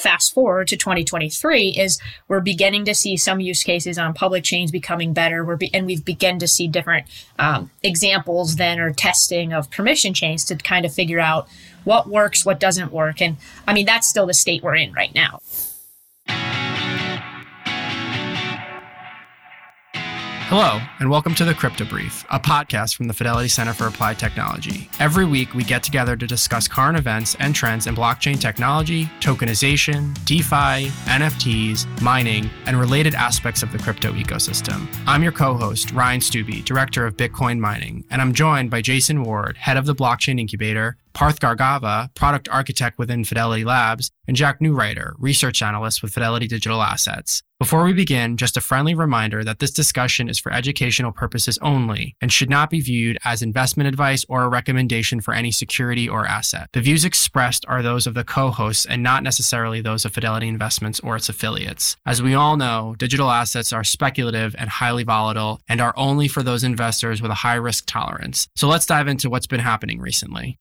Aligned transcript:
fast 0.00 0.34
forward 0.34 0.68
to 0.68 0.76
2023 0.76 1.70
is 1.70 2.00
we're 2.28 2.40
beginning 2.40 2.84
to 2.86 2.94
see 2.94 3.16
some 3.16 3.40
use 3.40 3.62
cases 3.62 3.98
on 3.98 4.14
public 4.14 4.44
chains 4.44 4.70
becoming 4.70 5.12
better. 5.12 5.44
We're 5.44 5.56
be- 5.56 5.72
and 5.74 5.86
we've 5.86 6.04
begun 6.04 6.38
to 6.38 6.48
see 6.48 6.68
different 6.68 7.06
um, 7.38 7.70
examples 7.82 8.56
then 8.56 8.80
or 8.80 8.92
testing 8.92 9.52
of 9.52 9.70
permission 9.70 10.14
chains 10.14 10.44
to 10.46 10.56
kind 10.56 10.84
of 10.84 10.92
figure 10.92 11.20
out 11.20 11.48
what 11.84 12.08
works 12.08 12.44
what 12.44 12.60
doesn't 12.60 12.92
work. 12.92 13.20
And 13.22 13.36
i 13.66 13.72
mean 13.72 13.86
that's 13.86 14.06
still 14.06 14.26
the 14.26 14.34
state 14.34 14.62
we're 14.62 14.76
in 14.76 14.92
right 14.92 15.14
now 15.14 15.40
Hello, 20.50 20.80
and 20.98 21.08
welcome 21.08 21.32
to 21.36 21.44
the 21.44 21.54
Crypto 21.54 21.84
Brief, 21.84 22.26
a 22.28 22.40
podcast 22.40 22.96
from 22.96 23.06
the 23.06 23.14
Fidelity 23.14 23.46
Center 23.46 23.72
for 23.72 23.86
Applied 23.86 24.18
Technology. 24.18 24.90
Every 24.98 25.24
week, 25.24 25.54
we 25.54 25.62
get 25.62 25.84
together 25.84 26.16
to 26.16 26.26
discuss 26.26 26.66
current 26.66 26.98
events 26.98 27.36
and 27.38 27.54
trends 27.54 27.86
in 27.86 27.94
blockchain 27.94 28.40
technology, 28.40 29.04
tokenization, 29.20 30.12
DeFi, 30.24 30.90
NFTs, 31.06 32.02
mining, 32.02 32.50
and 32.66 32.80
related 32.80 33.14
aspects 33.14 33.62
of 33.62 33.70
the 33.70 33.78
crypto 33.78 34.12
ecosystem. 34.14 34.92
I'm 35.06 35.22
your 35.22 35.30
co 35.30 35.54
host, 35.54 35.92
Ryan 35.92 36.18
Stubbe, 36.18 36.64
Director 36.64 37.06
of 37.06 37.16
Bitcoin 37.16 37.60
Mining, 37.60 38.04
and 38.10 38.20
I'm 38.20 38.34
joined 38.34 38.70
by 38.70 38.82
Jason 38.82 39.22
Ward, 39.22 39.56
Head 39.56 39.76
of 39.76 39.86
the 39.86 39.94
Blockchain 39.94 40.40
Incubator, 40.40 40.96
Parth 41.12 41.40
Gargava, 41.40 42.14
product 42.14 42.48
architect 42.48 42.98
within 42.98 43.24
Fidelity 43.24 43.64
Labs, 43.64 44.10
and 44.26 44.36
Jack 44.36 44.60
Neureuter, 44.60 45.14
research 45.18 45.62
analyst 45.62 46.02
with 46.02 46.12
Fidelity 46.12 46.46
Digital 46.46 46.82
Assets. 46.82 47.42
Before 47.60 47.84
we 47.84 47.92
begin, 47.92 48.38
just 48.38 48.56
a 48.56 48.60
friendly 48.62 48.94
reminder 48.94 49.44
that 49.44 49.58
this 49.58 49.70
discussion 49.70 50.30
is 50.30 50.38
for 50.38 50.50
educational 50.50 51.12
purposes 51.12 51.58
only 51.60 52.16
and 52.22 52.32
should 52.32 52.48
not 52.48 52.70
be 52.70 52.80
viewed 52.80 53.18
as 53.22 53.42
investment 53.42 53.86
advice 53.86 54.24
or 54.30 54.44
a 54.44 54.48
recommendation 54.48 55.20
for 55.20 55.34
any 55.34 55.50
security 55.50 56.08
or 56.08 56.24
asset. 56.24 56.70
The 56.72 56.80
views 56.80 57.04
expressed 57.04 57.66
are 57.68 57.82
those 57.82 58.06
of 58.06 58.14
the 58.14 58.24
co-hosts 58.24 58.86
and 58.86 59.02
not 59.02 59.22
necessarily 59.22 59.82
those 59.82 60.06
of 60.06 60.14
Fidelity 60.14 60.48
Investments 60.48 61.00
or 61.00 61.16
its 61.16 61.28
affiliates. 61.28 61.98
As 62.06 62.22
we 62.22 62.32
all 62.32 62.56
know, 62.56 62.94
digital 62.96 63.30
assets 63.30 63.74
are 63.74 63.84
speculative 63.84 64.56
and 64.56 64.70
highly 64.70 65.02
volatile 65.04 65.60
and 65.68 65.82
are 65.82 65.92
only 65.98 66.28
for 66.28 66.42
those 66.42 66.64
investors 66.64 67.20
with 67.20 67.30
a 67.30 67.34
high 67.34 67.56
risk 67.56 67.84
tolerance. 67.86 68.48
So 68.56 68.68
let's 68.68 68.86
dive 68.86 69.06
into 69.06 69.28
what's 69.28 69.46
been 69.46 69.60
happening 69.60 70.00
recently. 70.00 70.56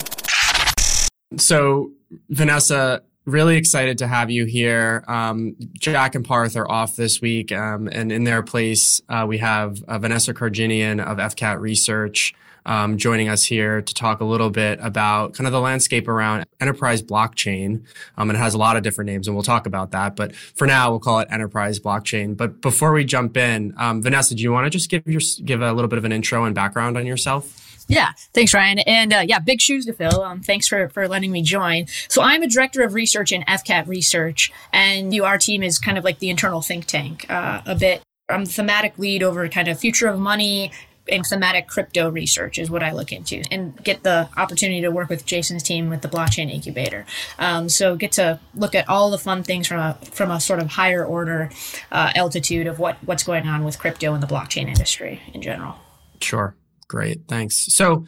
So, 1.38 1.92
Vanessa, 2.30 3.04
really 3.26 3.58
excited 3.58 4.00
to 4.00 4.08
have 4.08 4.32
you 4.32 4.46
here. 4.46 5.04
Um, 5.08 5.56
Jack 5.74 6.16
and 6.16 6.26
Parth 6.26 6.56
are 6.56 6.70
off 6.70 6.96
this 6.96 7.22
week, 7.22 7.52
um, 7.52 7.88
and 7.92 8.12
in 8.12 8.24
their 8.24 8.42
place, 8.42 9.02
uh, 9.10 9.26
we 9.28 9.38
have 9.38 9.84
uh, 9.84 10.00
Vanessa 10.00 10.34
Kargenian 10.34 11.04
of 11.04 11.18
FCAT 11.18 11.60
Research. 11.60 12.34
Um, 12.66 12.98
joining 12.98 13.30
us 13.30 13.44
here 13.44 13.82
to 13.82 13.94
talk 13.94 14.20
a 14.20 14.26
little 14.26 14.50
bit 14.50 14.80
about 14.82 15.34
kind 15.34 15.48
of 15.48 15.54
the 15.54 15.62
landscape 15.62 16.08
around 16.08 16.46
enterprise 16.60 17.02
blockchain. 17.02 17.86
Um, 18.18 18.30
and 18.30 18.38
it 18.38 18.40
has 18.40 18.54
a 18.54 18.58
lot 18.58 18.76
of 18.76 18.84
different 18.84 19.10
names, 19.10 19.28
and 19.28 19.36
we'll 19.36 19.44
talk 19.44 19.66
about 19.66 19.92
that. 19.92 20.16
But 20.16 20.36
for 20.36 20.68
now, 20.68 20.90
we'll 20.90 21.00
call 21.00 21.20
it 21.20 21.28
enterprise 21.32 21.80
blockchain. 21.80 22.36
But 22.36 22.62
before 22.62 22.92
we 22.92 23.06
jump 23.06 23.38
in, 23.38 23.74
um, 23.78 24.04
Vanessa, 24.04 24.36
do 24.36 24.44
you 24.44 24.52
want 24.52 24.66
to 24.66 24.70
just 24.70 24.90
give 24.90 25.08
your 25.08 25.22
give 25.46 25.62
a 25.62 25.72
little 25.72 25.88
bit 25.88 25.98
of 25.98 26.06
an 26.06 26.12
intro 26.12 26.44
and 26.44 26.54
background 26.54 26.98
on 26.98 27.06
yourself? 27.06 27.69
Yeah, 27.90 28.12
thanks, 28.34 28.54
Ryan. 28.54 28.80
And 28.80 29.12
uh, 29.12 29.24
yeah, 29.28 29.40
big 29.40 29.60
shoes 29.60 29.88
to 29.88 29.94
fill. 29.94 30.22
Um, 30.22 30.42
thanks 30.42 30.68
for, 30.68 30.90
for 30.90 31.08
letting 31.08 31.32
me 31.32 31.42
join. 31.42 31.88
So 32.08 32.22
I'm 32.22 32.44
a 32.44 32.48
director 32.48 32.84
of 32.84 32.94
research 32.94 33.32
in 33.32 33.42
FCAT 33.42 33.88
Research, 33.88 34.54
and 34.72 35.12
you, 35.14 35.26
our 35.26 35.40
team 35.40 35.64
is 35.64 35.80
kind 35.80 35.98
of 35.98 36.04
like 36.04 36.20
the 36.20 36.30
internal 36.30 36.62
think 36.62 36.86
tank 36.86 37.26
uh, 37.30 37.62
a 37.66 37.76
bit. 37.76 38.04
I'm 38.30 38.46
thematic 38.46 39.00
lead 39.00 39.24
over 39.24 39.50
kind 39.50 39.68
of 39.68 39.80
future 39.80 40.08
of 40.08 40.20
money 40.20 40.72
and 41.12 41.26
thematic 41.26 41.68
crypto 41.68 42.12
research 42.12 42.60
is 42.60 42.70
what 42.70 42.84
I 42.84 42.92
look 42.92 43.12
into 43.12 43.42
and 43.50 43.76
get 43.84 44.04
the 44.04 44.30
opportunity 44.38 44.82
to 44.82 44.90
work 44.90 45.10
with 45.10 45.26
Jason's 45.26 45.64
team 45.64 45.90
with 45.90 46.04
the 46.04 46.08
blockchain 46.08 46.52
incubator. 46.52 47.08
Um, 47.40 47.70
so 47.70 47.96
get 47.96 48.12
to 48.14 48.40
look 48.54 48.76
at 48.76 48.88
all 48.88 49.10
the 49.10 49.18
fun 49.18 49.42
things 49.42 49.66
from 49.66 49.80
a 49.80 49.98
from 50.12 50.30
a 50.30 50.40
sort 50.40 50.60
of 50.60 50.68
higher 50.68 51.04
order 51.04 51.50
uh, 51.92 52.12
altitude 52.14 52.68
of 52.68 52.78
what 52.78 52.98
what's 53.04 53.24
going 53.24 53.48
on 53.48 53.64
with 53.64 53.80
crypto 53.80 54.14
and 54.14 54.22
the 54.22 54.28
blockchain 54.28 54.68
industry 54.68 55.22
in 55.34 55.42
general. 55.42 55.76
Sure. 56.22 56.54
Great, 56.90 57.22
thanks. 57.28 57.56
So, 57.56 58.08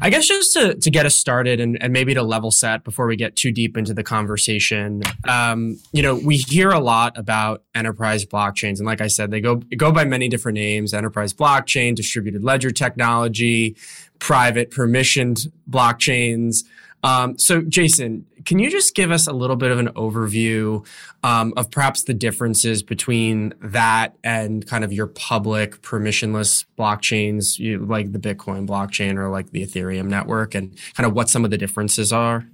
I 0.00 0.08
guess 0.08 0.26
just 0.26 0.54
to, 0.54 0.74
to 0.74 0.90
get 0.90 1.04
us 1.04 1.14
started 1.14 1.60
and, 1.60 1.80
and 1.80 1.92
maybe 1.92 2.14
to 2.14 2.22
level 2.22 2.50
set 2.50 2.82
before 2.82 3.06
we 3.06 3.16
get 3.16 3.36
too 3.36 3.52
deep 3.52 3.76
into 3.76 3.92
the 3.92 4.02
conversation, 4.02 5.02
um, 5.28 5.78
you 5.92 6.02
know, 6.02 6.16
we 6.16 6.38
hear 6.38 6.70
a 6.70 6.80
lot 6.80 7.16
about 7.18 7.62
enterprise 7.74 8.24
blockchains, 8.24 8.78
and 8.78 8.86
like 8.86 9.02
I 9.02 9.08
said, 9.08 9.30
they 9.30 9.42
go 9.42 9.56
go 9.76 9.92
by 9.92 10.06
many 10.06 10.28
different 10.28 10.56
names: 10.56 10.94
enterprise 10.94 11.34
blockchain, 11.34 11.94
distributed 11.94 12.42
ledger 12.42 12.70
technology, 12.70 13.76
private 14.20 14.70
permissioned 14.70 15.46
blockchains. 15.68 16.64
Um, 17.02 17.38
so, 17.38 17.60
Jason, 17.60 18.24
can 18.44 18.58
you 18.58 18.70
just 18.70 18.94
give 18.94 19.10
us 19.10 19.26
a 19.26 19.32
little 19.32 19.56
bit 19.56 19.70
of 19.70 19.78
an 19.78 19.88
overview 19.88 20.86
um, 21.22 21.52
of 21.56 21.70
perhaps 21.70 22.04
the 22.04 22.14
differences 22.14 22.82
between 22.82 23.54
that 23.60 24.16
and 24.22 24.66
kind 24.66 24.84
of 24.84 24.92
your 24.92 25.06
public 25.06 25.82
permissionless 25.82 26.64
blockchains, 26.78 27.58
you, 27.58 27.78
like 27.78 28.12
the 28.12 28.18
Bitcoin 28.18 28.66
blockchain 28.66 29.16
or 29.16 29.28
like 29.28 29.50
the 29.50 29.64
Ethereum 29.64 30.06
network, 30.06 30.54
and 30.54 30.76
kind 30.94 31.06
of 31.06 31.14
what 31.14 31.28
some 31.28 31.44
of 31.44 31.50
the 31.50 31.58
differences 31.58 32.12
are? 32.12 32.46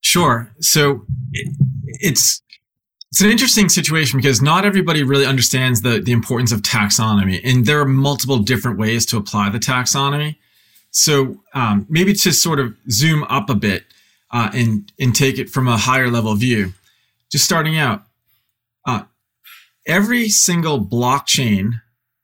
Sure. 0.00 0.50
So 0.60 1.04
it, 1.32 1.56
it's 1.84 2.42
it's 3.10 3.22
an 3.22 3.30
interesting 3.30 3.70
situation 3.70 4.18
because 4.18 4.42
not 4.42 4.64
everybody 4.64 5.02
really 5.02 5.26
understands 5.26 5.82
the 5.82 6.00
the 6.00 6.12
importance 6.12 6.52
of 6.52 6.62
taxonomy, 6.62 7.40
and 7.42 7.66
there 7.66 7.80
are 7.80 7.86
multiple 7.86 8.38
different 8.38 8.78
ways 8.78 9.06
to 9.06 9.16
apply 9.16 9.50
the 9.50 9.58
taxonomy. 9.58 10.36
So 10.90 11.42
um, 11.54 11.86
maybe 11.88 12.14
to 12.14 12.32
sort 12.32 12.60
of 12.60 12.74
zoom 12.90 13.24
up 13.24 13.50
a 13.50 13.54
bit 13.54 13.84
uh, 14.30 14.50
and 14.52 14.92
and 14.98 15.14
take 15.14 15.38
it 15.38 15.48
from 15.48 15.68
a 15.68 15.76
higher 15.76 16.10
level 16.10 16.34
view, 16.34 16.72
just 17.30 17.44
starting 17.44 17.78
out, 17.78 18.04
uh, 18.86 19.02
every 19.86 20.28
single 20.28 20.80
blockchain, 20.84 21.80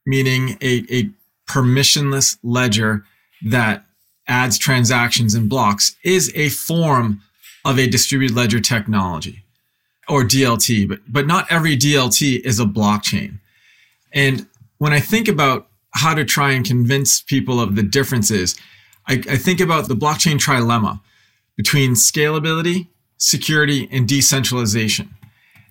meaning 0.06 0.58
a, 0.60 0.84
a 0.90 1.10
permissionless 1.48 2.38
ledger 2.42 3.04
that 3.44 3.84
adds 4.26 4.58
transactions 4.58 5.34
and 5.34 5.48
blocks, 5.48 5.96
is 6.04 6.32
a 6.34 6.48
form 6.48 7.22
of 7.64 7.78
a 7.78 7.86
distributed 7.86 8.34
ledger 8.34 8.60
technology 8.60 9.44
or 10.08 10.22
DLT, 10.22 10.88
but 10.88 11.00
but 11.08 11.26
not 11.26 11.50
every 11.50 11.76
DLT 11.76 12.40
is 12.40 12.60
a 12.60 12.64
blockchain. 12.64 13.38
And 14.12 14.46
when 14.78 14.92
I 14.92 15.00
think 15.00 15.28
about 15.28 15.68
how 15.92 16.14
to 16.14 16.24
try 16.24 16.52
and 16.52 16.64
convince 16.64 17.22
people 17.22 17.60
of 17.60 17.76
the 17.76 17.82
differences, 17.82 18.56
I, 19.08 19.14
I 19.14 19.36
think 19.36 19.60
about 19.60 19.88
the 19.88 19.94
blockchain 19.94 20.38
trilemma 20.38 21.00
between 21.56 21.92
scalability, 21.92 22.88
security, 23.16 23.88
and 23.90 24.08
decentralization. 24.08 25.14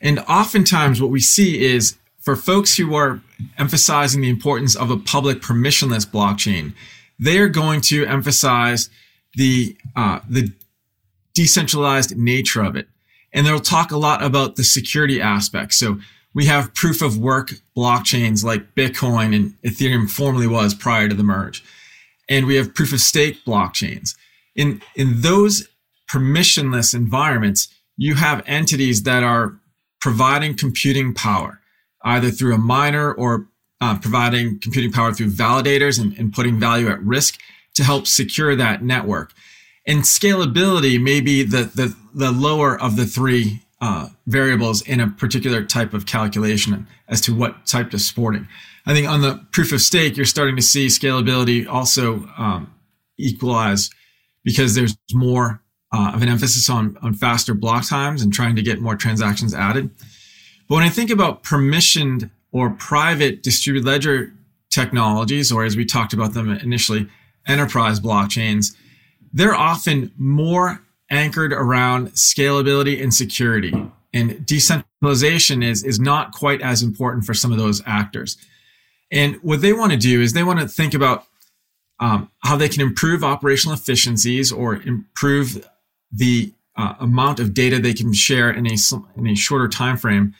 And 0.01 0.19
oftentimes, 0.19 1.01
what 1.01 1.11
we 1.11 1.19
see 1.19 1.63
is 1.63 1.97
for 2.19 2.35
folks 2.35 2.77
who 2.77 2.95
are 2.95 3.21
emphasizing 3.57 4.21
the 4.21 4.29
importance 4.29 4.75
of 4.75 4.89
a 4.89 4.97
public 4.97 5.41
permissionless 5.41 6.05
blockchain, 6.05 6.73
they 7.19 7.37
are 7.37 7.49
going 7.49 7.81
to 7.81 8.05
emphasize 8.05 8.89
the 9.35 9.75
uh, 9.95 10.19
the 10.29 10.51
decentralized 11.33 12.15
nature 12.17 12.63
of 12.63 12.75
it, 12.75 12.87
and 13.33 13.45
they'll 13.45 13.59
talk 13.59 13.91
a 13.91 13.97
lot 13.97 14.23
about 14.23 14.55
the 14.55 14.63
security 14.63 15.19
aspect. 15.19 15.73
So 15.73 15.99
we 16.33 16.45
have 16.45 16.73
proof 16.73 17.01
of 17.01 17.17
work 17.17 17.53
blockchains 17.77 18.43
like 18.43 18.75
Bitcoin 18.75 19.35
and 19.35 19.53
Ethereum 19.61 20.09
formerly 20.09 20.47
was 20.47 20.73
prior 20.73 21.07
to 21.07 21.15
the 21.15 21.23
merge. 21.23 21.63
And 22.27 22.47
we 22.47 22.55
have 22.55 22.73
proof 22.73 22.93
of 22.93 22.99
stake 22.99 23.43
blockchains. 23.45 24.15
In, 24.55 24.81
in 24.95 25.21
those 25.21 25.67
permissionless 26.09 26.93
environments, 26.93 27.67
you 27.97 28.15
have 28.15 28.43
entities 28.45 29.03
that 29.03 29.23
are 29.23 29.59
providing 30.01 30.55
computing 30.55 31.13
power, 31.13 31.61
either 32.03 32.29
through 32.29 32.53
a 32.53 32.57
miner 32.57 33.13
or 33.13 33.47
uh, 33.81 33.97
providing 33.99 34.59
computing 34.59 34.91
power 34.91 35.13
through 35.13 35.29
validators 35.29 35.99
and, 35.99 36.17
and 36.17 36.33
putting 36.33 36.59
value 36.59 36.87
at 36.89 37.01
risk 37.03 37.39
to 37.75 37.83
help 37.83 38.07
secure 38.07 38.55
that 38.55 38.83
network. 38.83 39.33
And 39.85 40.03
scalability 40.03 41.01
may 41.01 41.19
be 41.19 41.43
the, 41.43 41.63
the, 41.63 41.95
the 42.13 42.31
lower 42.31 42.79
of 42.79 42.95
the 42.95 43.05
three 43.05 43.61
uh, 43.81 44.09
variables 44.27 44.81
in 44.81 45.01
a 45.01 45.09
particular 45.09 45.63
type 45.63 45.93
of 45.93 46.05
calculation 46.05 46.87
as 47.09 47.19
to 47.21 47.35
what 47.35 47.65
type 47.65 47.93
of 47.93 47.99
sporting. 47.99 48.47
I 48.85 48.93
think 48.93 49.07
on 49.09 49.21
the 49.21 49.45
proof 49.51 49.73
of 49.73 49.81
stake, 49.81 50.15
you're 50.15 50.25
starting 50.25 50.55
to 50.55 50.61
see 50.61 50.87
scalability 50.87 51.67
also 51.67 52.25
um, 52.37 52.73
equalize 53.17 53.89
because 54.45 54.75
there's 54.75 54.95
more 55.13 55.61
uh, 55.93 56.11
of 56.15 56.23
an 56.23 56.29
emphasis 56.29 56.69
on, 56.69 56.97
on 57.01 57.13
faster 57.13 57.53
block 57.53 57.87
times 57.87 58.23
and 58.23 58.33
trying 58.33 58.55
to 58.55 58.61
get 58.61 58.81
more 58.81 58.95
transactions 58.95 59.53
added. 59.53 59.89
But 60.67 60.75
when 60.75 60.83
I 60.83 60.89
think 60.89 61.11
about 61.11 61.43
permissioned 61.43 62.31
or 62.51 62.71
private 62.71 63.43
distributed 63.43 63.85
ledger 63.85 64.33
technologies, 64.71 65.51
or 65.51 65.63
as 65.63 65.77
we 65.77 65.85
talked 65.85 66.13
about 66.13 66.33
them 66.33 66.49
initially, 66.49 67.07
enterprise 67.47 67.99
blockchains, 67.99 68.75
they're 69.31 69.55
often 69.55 70.11
more 70.17 70.81
anchored 71.09 71.53
around 71.53 72.09
scalability 72.13 73.01
and 73.01 73.13
security. 73.13 73.73
And 74.13 74.45
decentralization 74.45 75.61
is, 75.61 75.83
is 75.83 75.99
not 75.99 76.31
quite 76.31 76.61
as 76.61 76.81
important 76.81 77.25
for 77.25 77.33
some 77.33 77.51
of 77.51 77.57
those 77.57 77.83
actors. 77.85 78.37
And 79.11 79.35
what 79.43 79.61
they 79.61 79.73
want 79.73 79.91
to 79.91 79.97
do 79.97 80.21
is 80.21 80.33
they 80.33 80.43
want 80.43 80.59
to 80.59 80.67
think 80.67 80.93
about 80.93 81.25
um, 81.99 82.31
how 82.43 82.55
they 82.55 82.69
can 82.69 82.81
improve 82.81 83.23
operational 83.23 83.75
efficiencies 83.75 84.51
or 84.51 84.75
improve 84.75 85.67
the 86.13 86.53
uh, 86.75 86.95
amount 86.99 87.39
of 87.39 87.53
data 87.53 87.79
they 87.79 87.93
can 87.93 88.13
share 88.13 88.49
in 88.49 88.65
a 88.67 88.75
in 89.15 89.27
a 89.27 89.35
shorter 89.35 89.67
time 89.67 89.97
frame. 89.97 90.33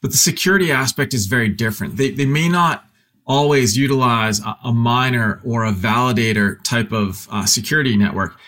But 0.00 0.12
the 0.12 0.16
security 0.16 0.70
aspect 0.70 1.12
is 1.12 1.26
very 1.26 1.48
different. 1.48 1.96
They 1.96 2.10
they 2.10 2.26
may 2.26 2.48
not 2.48 2.84
always 3.26 3.76
utilize 3.76 4.40
a, 4.40 4.56
a 4.64 4.72
miner 4.72 5.40
or 5.44 5.64
a 5.64 5.72
validator 5.72 6.62
type 6.64 6.92
of 6.92 7.28
uh, 7.30 7.44
security 7.44 7.96
network. 7.96 8.38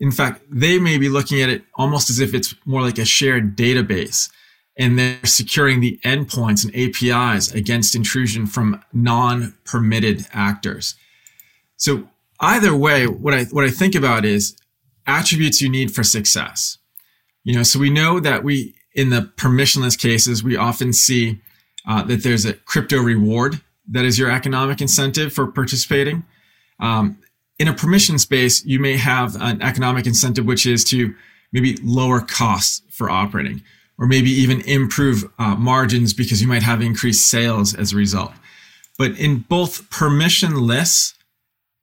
In 0.00 0.10
fact, 0.10 0.42
they 0.50 0.78
may 0.78 0.98
be 0.98 1.08
looking 1.08 1.40
at 1.40 1.48
it 1.48 1.62
almost 1.76 2.10
as 2.10 2.18
if 2.18 2.34
it's 2.34 2.54
more 2.64 2.82
like 2.82 2.98
a 2.98 3.04
shared 3.04 3.56
database 3.56 4.28
and 4.76 4.98
they're 4.98 5.24
securing 5.24 5.80
the 5.80 6.00
endpoints 6.04 6.64
and 6.64 6.74
APIs 6.74 7.52
against 7.52 7.94
intrusion 7.94 8.46
from 8.46 8.82
non-permitted 8.92 10.26
actors. 10.32 10.96
So 11.76 12.08
either 12.40 12.74
way, 12.74 13.06
what 13.06 13.34
I 13.34 13.44
what 13.44 13.64
I 13.64 13.70
think 13.70 13.94
about 13.94 14.24
is 14.24 14.56
attributes 15.06 15.60
you 15.60 15.68
need 15.68 15.94
for 15.94 16.02
success. 16.02 16.78
You 17.44 17.54
know, 17.54 17.62
so 17.62 17.78
we 17.78 17.90
know 17.90 18.20
that 18.20 18.42
we 18.42 18.74
in 18.94 19.10
the 19.10 19.32
permissionless 19.36 19.98
cases 19.98 20.42
we 20.42 20.56
often 20.56 20.92
see 20.92 21.40
uh, 21.86 22.02
that 22.04 22.22
there's 22.22 22.44
a 22.44 22.54
crypto 22.54 22.98
reward 22.98 23.60
that 23.90 24.04
is 24.04 24.18
your 24.18 24.30
economic 24.30 24.80
incentive 24.80 25.32
for 25.32 25.46
participating. 25.46 26.24
Um, 26.80 27.18
in 27.58 27.68
a 27.68 27.74
permission 27.74 28.18
space, 28.18 28.64
you 28.64 28.78
may 28.78 28.96
have 28.96 29.36
an 29.40 29.60
economic 29.62 30.06
incentive 30.06 30.46
which 30.46 30.66
is 30.66 30.84
to 30.84 31.14
maybe 31.52 31.76
lower 31.82 32.20
costs 32.20 32.82
for 32.90 33.10
operating 33.10 33.62
or 33.98 34.06
maybe 34.06 34.30
even 34.30 34.60
improve 34.62 35.24
uh, 35.38 35.54
margins 35.54 36.12
because 36.12 36.42
you 36.42 36.48
might 36.48 36.62
have 36.62 36.80
increased 36.80 37.30
sales 37.30 37.74
as 37.74 37.92
a 37.92 37.96
result. 37.96 38.32
But 38.98 39.18
in 39.18 39.40
both 39.40 39.88
permissionless 39.90 41.14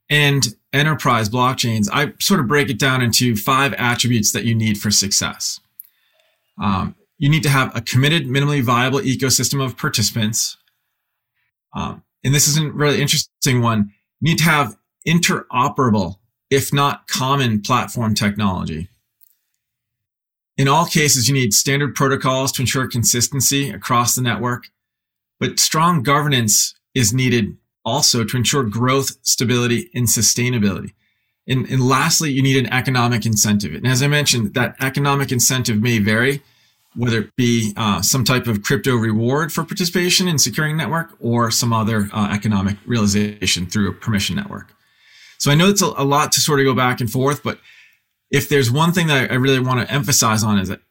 and 0.09 0.55
enterprise 0.73 1.29
blockchains, 1.29 1.89
I 1.91 2.13
sort 2.19 2.39
of 2.39 2.47
break 2.47 2.69
it 2.69 2.79
down 2.79 3.01
into 3.01 3.35
five 3.35 3.73
attributes 3.73 4.31
that 4.31 4.45
you 4.45 4.55
need 4.55 4.77
for 4.77 4.91
success. 4.91 5.59
Um, 6.61 6.95
you 7.17 7.29
need 7.29 7.43
to 7.43 7.49
have 7.49 7.75
a 7.75 7.81
committed, 7.81 8.25
minimally 8.25 8.61
viable 8.61 8.99
ecosystem 8.99 9.63
of 9.63 9.77
participants. 9.77 10.57
Um, 11.75 12.03
and 12.23 12.33
this 12.33 12.47
is 12.47 12.57
a 12.57 12.69
really 12.71 13.01
interesting 13.01 13.61
one. 13.61 13.91
You 14.19 14.31
need 14.31 14.37
to 14.39 14.43
have 14.45 14.77
interoperable, 15.07 16.15
if 16.49 16.73
not 16.73 17.07
common 17.07 17.61
platform 17.61 18.15
technology. 18.15 18.89
In 20.57 20.67
all 20.67 20.85
cases, 20.85 21.27
you 21.27 21.33
need 21.33 21.53
standard 21.53 21.95
protocols 21.95 22.51
to 22.53 22.61
ensure 22.61 22.87
consistency 22.87 23.69
across 23.69 24.15
the 24.15 24.21
network, 24.21 24.65
but 25.39 25.59
strong 25.59 26.03
governance 26.03 26.75
is 26.93 27.13
needed 27.13 27.57
also 27.83 28.23
to 28.23 28.37
ensure 28.37 28.63
growth, 28.63 29.17
stability, 29.21 29.89
and 29.93 30.07
sustainability. 30.07 30.93
And, 31.47 31.67
and 31.69 31.81
lastly, 31.81 32.31
you 32.31 32.43
need 32.43 32.57
an 32.57 32.71
economic 32.71 33.25
incentive. 33.25 33.73
And 33.73 33.87
as 33.87 34.03
I 34.03 34.07
mentioned, 34.07 34.53
that 34.53 34.75
economic 34.79 35.31
incentive 35.31 35.81
may 35.81 35.99
vary, 35.99 36.41
whether 36.95 37.19
it 37.19 37.35
be 37.35 37.73
uh, 37.75 38.01
some 38.01 38.23
type 38.23 38.47
of 38.47 38.61
crypto 38.63 38.95
reward 38.95 39.51
for 39.51 39.63
participation 39.63 40.27
in 40.27 40.37
securing 40.37 40.77
network 40.77 41.15
or 41.19 41.49
some 41.49 41.73
other 41.73 42.09
uh, 42.13 42.29
economic 42.31 42.77
realization 42.85 43.65
through 43.65 43.89
a 43.89 43.93
permission 43.93 44.35
network. 44.35 44.73
So 45.39 45.49
I 45.49 45.55
know 45.55 45.69
it's 45.69 45.81
a, 45.81 45.87
a 45.97 46.05
lot 46.05 46.31
to 46.33 46.39
sort 46.39 46.59
of 46.59 46.65
go 46.65 46.75
back 46.75 47.01
and 47.01 47.09
forth, 47.09 47.41
but 47.41 47.59
if 48.29 48.47
there's 48.47 48.71
one 48.71 48.91
thing 48.91 49.07
that 49.07 49.31
I 49.31 49.35
really 49.35 49.59
want 49.59 49.85
to 49.85 49.93
emphasize 49.93 50.43
on 50.43 50.59
is 50.59 50.69
that 50.69 50.81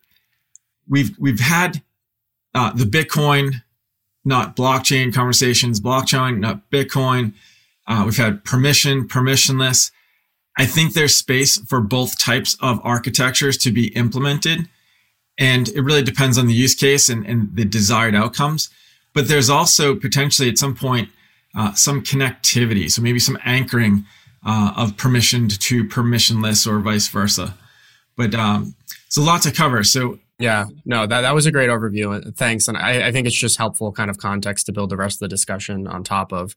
we've 0.88 1.16
we've 1.18 1.40
had 1.40 1.82
uh, 2.54 2.72
the 2.72 2.84
Bitcoin, 2.84 3.62
not 4.24 4.56
blockchain 4.56 5.12
conversations, 5.12 5.80
blockchain, 5.80 6.38
not 6.38 6.70
Bitcoin. 6.70 7.32
Uh, 7.86 8.02
we've 8.04 8.16
had 8.16 8.44
permission, 8.44 9.08
permissionless. 9.08 9.90
I 10.58 10.66
think 10.66 10.92
there's 10.92 11.16
space 11.16 11.58
for 11.58 11.80
both 11.80 12.18
types 12.18 12.56
of 12.60 12.80
architectures 12.84 13.56
to 13.58 13.70
be 13.70 13.88
implemented. 13.88 14.68
And 15.38 15.68
it 15.70 15.80
really 15.80 16.02
depends 16.02 16.36
on 16.36 16.46
the 16.46 16.52
use 16.52 16.74
case 16.74 17.08
and, 17.08 17.24
and 17.26 17.54
the 17.54 17.64
desired 17.64 18.14
outcomes. 18.14 18.68
But 19.14 19.28
there's 19.28 19.48
also 19.48 19.94
potentially 19.94 20.48
at 20.50 20.58
some 20.58 20.74
point 20.74 21.08
uh, 21.56 21.74
some 21.74 22.02
connectivity. 22.02 22.90
So 22.90 23.02
maybe 23.02 23.18
some 23.18 23.38
anchoring 23.44 24.04
uh, 24.44 24.72
of 24.76 24.92
permissioned 24.92 25.58
to 25.58 25.84
permissionless 25.84 26.66
or 26.66 26.78
vice 26.80 27.08
versa. 27.08 27.56
But 28.16 28.34
um, 28.34 28.74
it's 29.06 29.16
a 29.16 29.22
lot 29.22 29.42
to 29.42 29.50
cover. 29.50 29.82
So 29.82 30.18
yeah, 30.40 30.64
no, 30.86 31.06
that, 31.06 31.20
that 31.20 31.34
was 31.34 31.44
a 31.44 31.52
great 31.52 31.68
overview. 31.68 32.34
Thanks. 32.34 32.66
And 32.66 32.76
I, 32.76 33.08
I, 33.08 33.12
think 33.12 33.26
it's 33.26 33.36
just 33.36 33.58
helpful 33.58 33.92
kind 33.92 34.08
of 34.08 34.16
context 34.16 34.66
to 34.66 34.72
build 34.72 34.88
the 34.88 34.96
rest 34.96 35.16
of 35.16 35.20
the 35.20 35.28
discussion 35.28 35.86
on 35.86 36.02
top 36.02 36.32
of. 36.32 36.56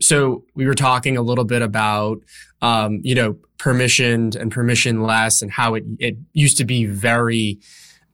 So 0.00 0.44
we 0.56 0.66
were 0.66 0.74
talking 0.74 1.16
a 1.16 1.22
little 1.22 1.44
bit 1.44 1.62
about, 1.62 2.18
um, 2.62 3.00
you 3.02 3.14
know, 3.14 3.36
permissioned 3.58 4.34
and 4.34 4.52
permissionless 4.52 5.40
and 5.40 5.52
how 5.52 5.74
it, 5.76 5.84
it 6.00 6.16
used 6.32 6.58
to 6.58 6.64
be 6.64 6.84
very, 6.84 7.60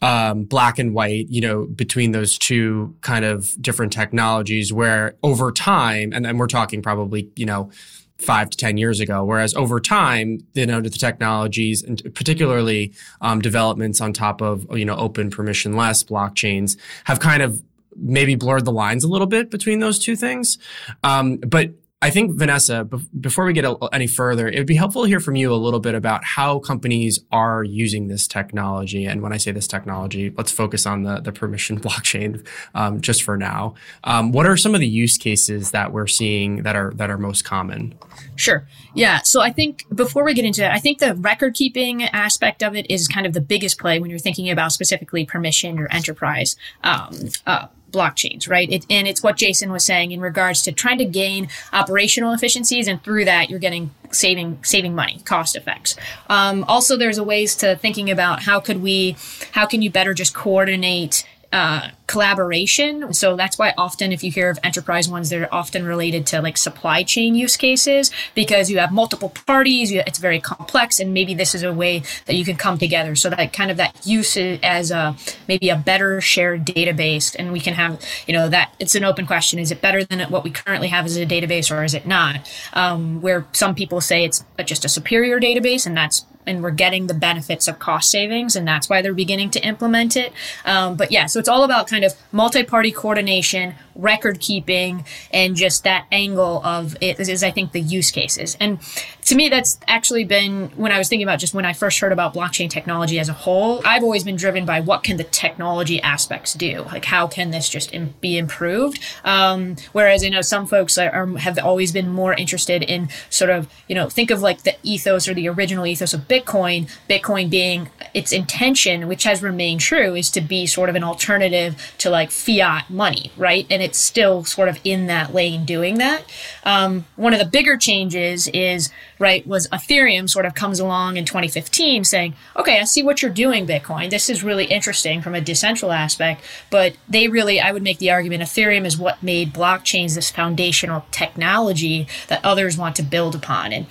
um, 0.02 0.44
black 0.44 0.78
and 0.78 0.94
white, 0.94 1.26
you 1.28 1.40
know, 1.40 1.66
between 1.66 2.12
those 2.12 2.38
two 2.38 2.94
kind 3.00 3.24
of 3.24 3.50
different 3.60 3.92
technologies 3.92 4.72
where 4.72 5.14
over 5.22 5.50
time, 5.50 6.12
and 6.12 6.24
then 6.24 6.36
we're 6.38 6.46
talking 6.46 6.82
probably, 6.82 7.30
you 7.34 7.46
know, 7.46 7.70
five 8.18 8.50
to 8.50 8.56
10 8.56 8.76
years 8.76 9.00
ago. 9.00 9.24
Whereas 9.24 9.54
over 9.54 9.80
time, 9.80 10.40
you 10.54 10.66
know, 10.66 10.80
the 10.80 10.90
technologies 10.90 11.82
and 11.82 12.02
particularly 12.14 12.92
um, 13.20 13.40
developments 13.40 14.00
on 14.00 14.12
top 14.12 14.40
of, 14.40 14.66
you 14.76 14.84
know, 14.84 14.96
open 14.96 15.30
permissionless 15.30 16.04
blockchains 16.04 16.76
have 17.04 17.20
kind 17.20 17.42
of 17.42 17.62
maybe 17.96 18.34
blurred 18.34 18.64
the 18.64 18.72
lines 18.72 19.04
a 19.04 19.08
little 19.08 19.26
bit 19.26 19.50
between 19.50 19.80
those 19.80 19.98
two 19.98 20.16
things. 20.16 20.58
Um, 21.02 21.36
but 21.36 21.70
I 22.00 22.10
think 22.10 22.38
Vanessa, 22.38 22.84
before 23.20 23.44
we 23.44 23.52
get 23.52 23.64
any 23.92 24.06
further, 24.06 24.46
it 24.46 24.56
would 24.56 24.68
be 24.68 24.76
helpful 24.76 25.02
to 25.02 25.08
hear 25.08 25.18
from 25.18 25.34
you 25.34 25.52
a 25.52 25.56
little 25.56 25.80
bit 25.80 25.96
about 25.96 26.22
how 26.22 26.60
companies 26.60 27.18
are 27.32 27.64
using 27.64 28.06
this 28.06 28.28
technology. 28.28 29.04
And 29.04 29.20
when 29.20 29.32
I 29.32 29.36
say 29.36 29.50
this 29.50 29.66
technology, 29.66 30.32
let's 30.36 30.52
focus 30.52 30.86
on 30.86 31.02
the, 31.02 31.18
the 31.18 31.32
permission 31.32 31.80
blockchain 31.80 32.46
um, 32.76 33.00
just 33.00 33.24
for 33.24 33.36
now. 33.36 33.74
Um, 34.04 34.30
what 34.30 34.46
are 34.46 34.56
some 34.56 34.76
of 34.76 34.80
the 34.80 34.86
use 34.86 35.18
cases 35.18 35.72
that 35.72 35.92
we're 35.92 36.06
seeing 36.06 36.62
that 36.62 36.76
are 36.76 36.92
that 36.94 37.10
are 37.10 37.18
most 37.18 37.44
common? 37.44 37.98
Sure. 38.36 38.68
Yeah. 38.94 39.22
So 39.22 39.40
I 39.40 39.50
think 39.50 39.84
before 39.92 40.22
we 40.22 40.34
get 40.34 40.44
into 40.44 40.64
it, 40.64 40.70
I 40.70 40.78
think 40.78 41.00
the 41.00 41.16
record 41.16 41.54
keeping 41.54 42.04
aspect 42.04 42.62
of 42.62 42.76
it 42.76 42.88
is 42.88 43.08
kind 43.08 43.26
of 43.26 43.32
the 43.32 43.40
biggest 43.40 43.76
play 43.76 43.98
when 43.98 44.08
you're 44.08 44.20
thinking 44.20 44.50
about 44.50 44.70
specifically 44.70 45.26
permission 45.26 45.80
or 45.80 45.88
enterprise. 45.90 46.54
Um, 46.84 47.30
uh, 47.44 47.66
blockchains, 47.90 48.48
right? 48.48 48.70
It, 48.70 48.86
and 48.90 49.08
it's 49.08 49.22
what 49.22 49.36
Jason 49.36 49.72
was 49.72 49.84
saying 49.84 50.12
in 50.12 50.20
regards 50.20 50.62
to 50.62 50.72
trying 50.72 50.98
to 50.98 51.04
gain 51.04 51.48
operational 51.72 52.32
efficiencies, 52.32 52.88
and 52.88 53.02
through 53.02 53.24
that, 53.24 53.50
you're 53.50 53.58
getting 53.58 53.90
saving 54.10 54.58
saving 54.62 54.94
money, 54.94 55.20
cost 55.24 55.56
effects. 55.56 55.96
Um, 56.28 56.64
also, 56.64 56.96
there's 56.96 57.18
a 57.18 57.24
ways 57.24 57.56
to 57.56 57.76
thinking 57.76 58.10
about 58.10 58.42
how 58.42 58.60
could 58.60 58.82
we, 58.82 59.16
how 59.52 59.66
can 59.66 59.82
you 59.82 59.90
better 59.90 60.14
just 60.14 60.34
coordinate 60.34 61.26
uh, 61.52 61.88
collaboration. 62.06 63.12
So 63.14 63.36
that's 63.36 63.58
why 63.58 63.72
often 63.78 64.12
if 64.12 64.22
you 64.22 64.30
hear 64.30 64.50
of 64.50 64.58
enterprise 64.62 65.08
ones, 65.08 65.30
they're 65.30 65.52
often 65.52 65.84
related 65.84 66.26
to 66.28 66.42
like 66.42 66.56
supply 66.56 67.02
chain 67.02 67.34
use 67.34 67.56
cases 67.56 68.10
because 68.34 68.70
you 68.70 68.78
have 68.78 68.92
multiple 68.92 69.30
parties. 69.46 69.90
You, 69.90 70.02
it's 70.06 70.18
very 70.18 70.40
complex, 70.40 71.00
and 71.00 71.14
maybe 71.14 71.34
this 71.34 71.54
is 71.54 71.62
a 71.62 71.72
way 71.72 72.02
that 72.26 72.34
you 72.34 72.44
can 72.44 72.56
come 72.56 72.76
together. 72.76 73.14
So 73.14 73.30
that 73.30 73.52
kind 73.52 73.70
of 73.70 73.78
that 73.78 74.06
use 74.06 74.36
as 74.36 74.90
a 74.90 75.16
maybe 75.46 75.70
a 75.70 75.76
better 75.76 76.20
shared 76.20 76.66
database, 76.66 77.34
and 77.38 77.52
we 77.52 77.60
can 77.60 77.74
have 77.74 78.02
you 78.26 78.34
know 78.34 78.48
that 78.48 78.74
it's 78.78 78.94
an 78.94 79.04
open 79.04 79.26
question: 79.26 79.58
is 79.58 79.70
it 79.70 79.80
better 79.80 80.04
than 80.04 80.20
what 80.30 80.44
we 80.44 80.50
currently 80.50 80.88
have 80.88 81.06
as 81.06 81.16
a 81.16 81.24
database, 81.24 81.74
or 81.74 81.82
is 81.82 81.94
it 81.94 82.06
not? 82.06 82.48
Um, 82.74 83.22
where 83.22 83.46
some 83.52 83.74
people 83.74 84.00
say 84.00 84.24
it's 84.24 84.44
just 84.64 84.84
a 84.84 84.88
superior 84.88 85.40
database, 85.40 85.86
and 85.86 85.96
that's 85.96 86.26
and 86.48 86.62
we're 86.62 86.70
getting 86.70 87.06
the 87.06 87.14
benefits 87.14 87.68
of 87.68 87.78
cost 87.78 88.10
savings, 88.10 88.56
and 88.56 88.66
that's 88.66 88.88
why 88.88 89.02
they're 89.02 89.14
beginning 89.14 89.50
to 89.50 89.60
implement 89.60 90.16
it. 90.16 90.32
Um, 90.64 90.96
but 90.96 91.12
yeah, 91.12 91.26
so 91.26 91.38
it's 91.38 91.48
all 91.48 91.62
about 91.62 91.86
kind 91.86 92.04
of 92.04 92.14
multi-party 92.32 92.90
coordination, 92.90 93.74
record 93.98 94.40
keeping, 94.40 95.04
and 95.32 95.56
just 95.56 95.84
that 95.84 96.06
angle 96.10 96.64
of 96.64 96.96
it 97.02 97.20
is, 97.20 97.42
I 97.42 97.50
think, 97.50 97.72
the 97.72 97.80
use 97.80 98.10
cases. 98.10 98.56
And 98.58 98.78
to 99.26 99.34
me, 99.34 99.50
that's 99.50 99.78
actually 99.86 100.24
been 100.24 100.70
when 100.76 100.90
I 100.90 100.96
was 100.96 101.08
thinking 101.08 101.26
about 101.26 101.38
just 101.38 101.52
when 101.52 101.66
I 101.66 101.74
first 101.74 101.98
heard 101.98 102.12
about 102.12 102.32
blockchain 102.32 102.70
technology 102.70 103.18
as 103.18 103.28
a 103.28 103.34
whole. 103.34 103.82
I've 103.84 104.02
always 104.02 104.24
been 104.24 104.36
driven 104.36 104.64
by 104.64 104.80
what 104.80 105.02
can 105.02 105.18
the 105.18 105.24
technology 105.24 106.00
aspects 106.00 106.54
do, 106.54 106.82
like 106.84 107.04
how 107.04 107.26
can 107.26 107.50
this 107.50 107.68
just 107.68 107.92
Im- 107.92 108.14
be 108.20 108.38
improved. 108.38 109.00
Um, 109.24 109.76
whereas 109.92 110.24
I 110.24 110.28
know 110.28 110.40
some 110.40 110.66
folks 110.66 110.96
are, 110.96 111.10
are, 111.10 111.26
have 111.38 111.58
always 111.58 111.92
been 111.92 112.08
more 112.08 112.32
interested 112.34 112.82
in 112.82 113.08
sort 113.28 113.50
of 113.50 113.68
you 113.88 113.94
know 113.94 114.08
think 114.08 114.30
of 114.30 114.40
like 114.40 114.62
the 114.62 114.76
ethos 114.82 115.28
or 115.28 115.34
the 115.34 115.48
original 115.48 115.84
ethos 115.84 116.14
of 116.14 116.28
Bitcoin. 116.28 116.90
Bitcoin 117.10 117.50
being 117.50 117.90
its 118.14 118.32
intention, 118.32 119.08
which 119.08 119.24
has 119.24 119.42
remained 119.42 119.80
true, 119.80 120.14
is 120.14 120.30
to 120.30 120.40
be 120.40 120.66
sort 120.66 120.88
of 120.88 120.94
an 120.94 121.04
alternative 121.04 121.94
to 121.98 122.08
like 122.08 122.30
fiat 122.30 122.88
money, 122.88 123.32
right? 123.36 123.66
And 123.68 123.82
it's 123.88 123.98
still 123.98 124.44
sort 124.44 124.68
of 124.68 124.78
in 124.84 125.06
that 125.06 125.32
lane 125.32 125.64
doing 125.64 125.96
that. 125.96 126.22
Um, 126.62 127.06
one 127.16 127.32
of 127.32 127.38
the 127.38 127.46
bigger 127.46 127.78
changes 127.78 128.46
is 128.48 128.90
right, 129.18 129.46
was 129.46 129.66
Ethereum 129.68 130.28
sort 130.28 130.44
of 130.44 130.54
comes 130.54 130.78
along 130.78 131.16
in 131.16 131.24
2015 131.24 132.04
saying, 132.04 132.34
okay, 132.54 132.78
I 132.80 132.84
see 132.84 133.02
what 133.02 133.22
you're 133.22 133.30
doing, 133.30 133.66
Bitcoin. 133.66 134.10
This 134.10 134.28
is 134.28 134.44
really 134.44 134.66
interesting 134.66 135.22
from 135.22 135.34
a 135.34 135.40
decentral 135.40 135.94
aspect. 135.94 136.44
But 136.68 136.96
they 137.08 137.28
really, 137.28 137.60
I 137.60 137.72
would 137.72 137.82
make 137.82 137.98
the 137.98 138.10
argument, 138.10 138.42
Ethereum 138.42 138.84
is 138.84 138.98
what 138.98 139.22
made 139.22 139.54
blockchains 139.54 140.14
this 140.14 140.30
foundational 140.30 141.06
technology 141.10 142.06
that 142.28 142.44
others 142.44 142.76
want 142.76 142.94
to 142.96 143.02
build 143.02 143.34
upon. 143.34 143.72
And, 143.72 143.86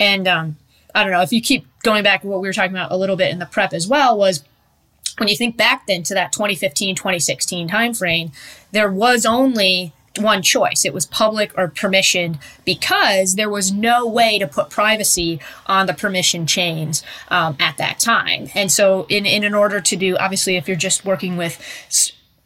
and, 0.00 0.26
um, 0.26 0.56
I 0.94 1.02
don't 1.02 1.12
know 1.12 1.22
if 1.22 1.32
you 1.32 1.42
keep 1.42 1.66
going 1.82 2.04
back 2.04 2.22
to 2.22 2.28
what 2.28 2.40
we 2.40 2.48
were 2.48 2.52
talking 2.52 2.70
about 2.70 2.92
a 2.92 2.96
little 2.96 3.16
bit 3.16 3.30
in 3.32 3.40
the 3.40 3.46
prep 3.46 3.72
as 3.72 3.88
well 3.88 4.16
was 4.16 4.44
when 5.18 5.28
you 5.28 5.36
think 5.36 5.56
back 5.56 5.86
then 5.86 6.02
to 6.02 6.14
that 6.14 6.32
2015 6.32 6.94
2016 6.94 7.68
timeframe 7.68 8.32
there 8.72 8.90
was 8.90 9.24
only 9.24 9.92
one 10.18 10.42
choice. 10.42 10.84
It 10.84 10.94
was 10.94 11.06
public 11.06 11.52
or 11.56 11.68
permission 11.68 12.38
because 12.64 13.34
there 13.34 13.50
was 13.50 13.72
no 13.72 14.06
way 14.06 14.38
to 14.38 14.46
put 14.46 14.70
privacy 14.70 15.40
on 15.66 15.86
the 15.86 15.94
permission 15.94 16.46
chains 16.46 17.02
um, 17.28 17.56
at 17.58 17.76
that 17.78 17.98
time. 17.98 18.48
And 18.54 18.70
so, 18.70 19.06
in, 19.08 19.26
in, 19.26 19.44
in 19.44 19.54
order 19.54 19.80
to 19.80 19.96
do, 19.96 20.16
obviously, 20.16 20.56
if 20.56 20.68
you're 20.68 20.76
just 20.76 21.04
working 21.04 21.36
with 21.36 21.60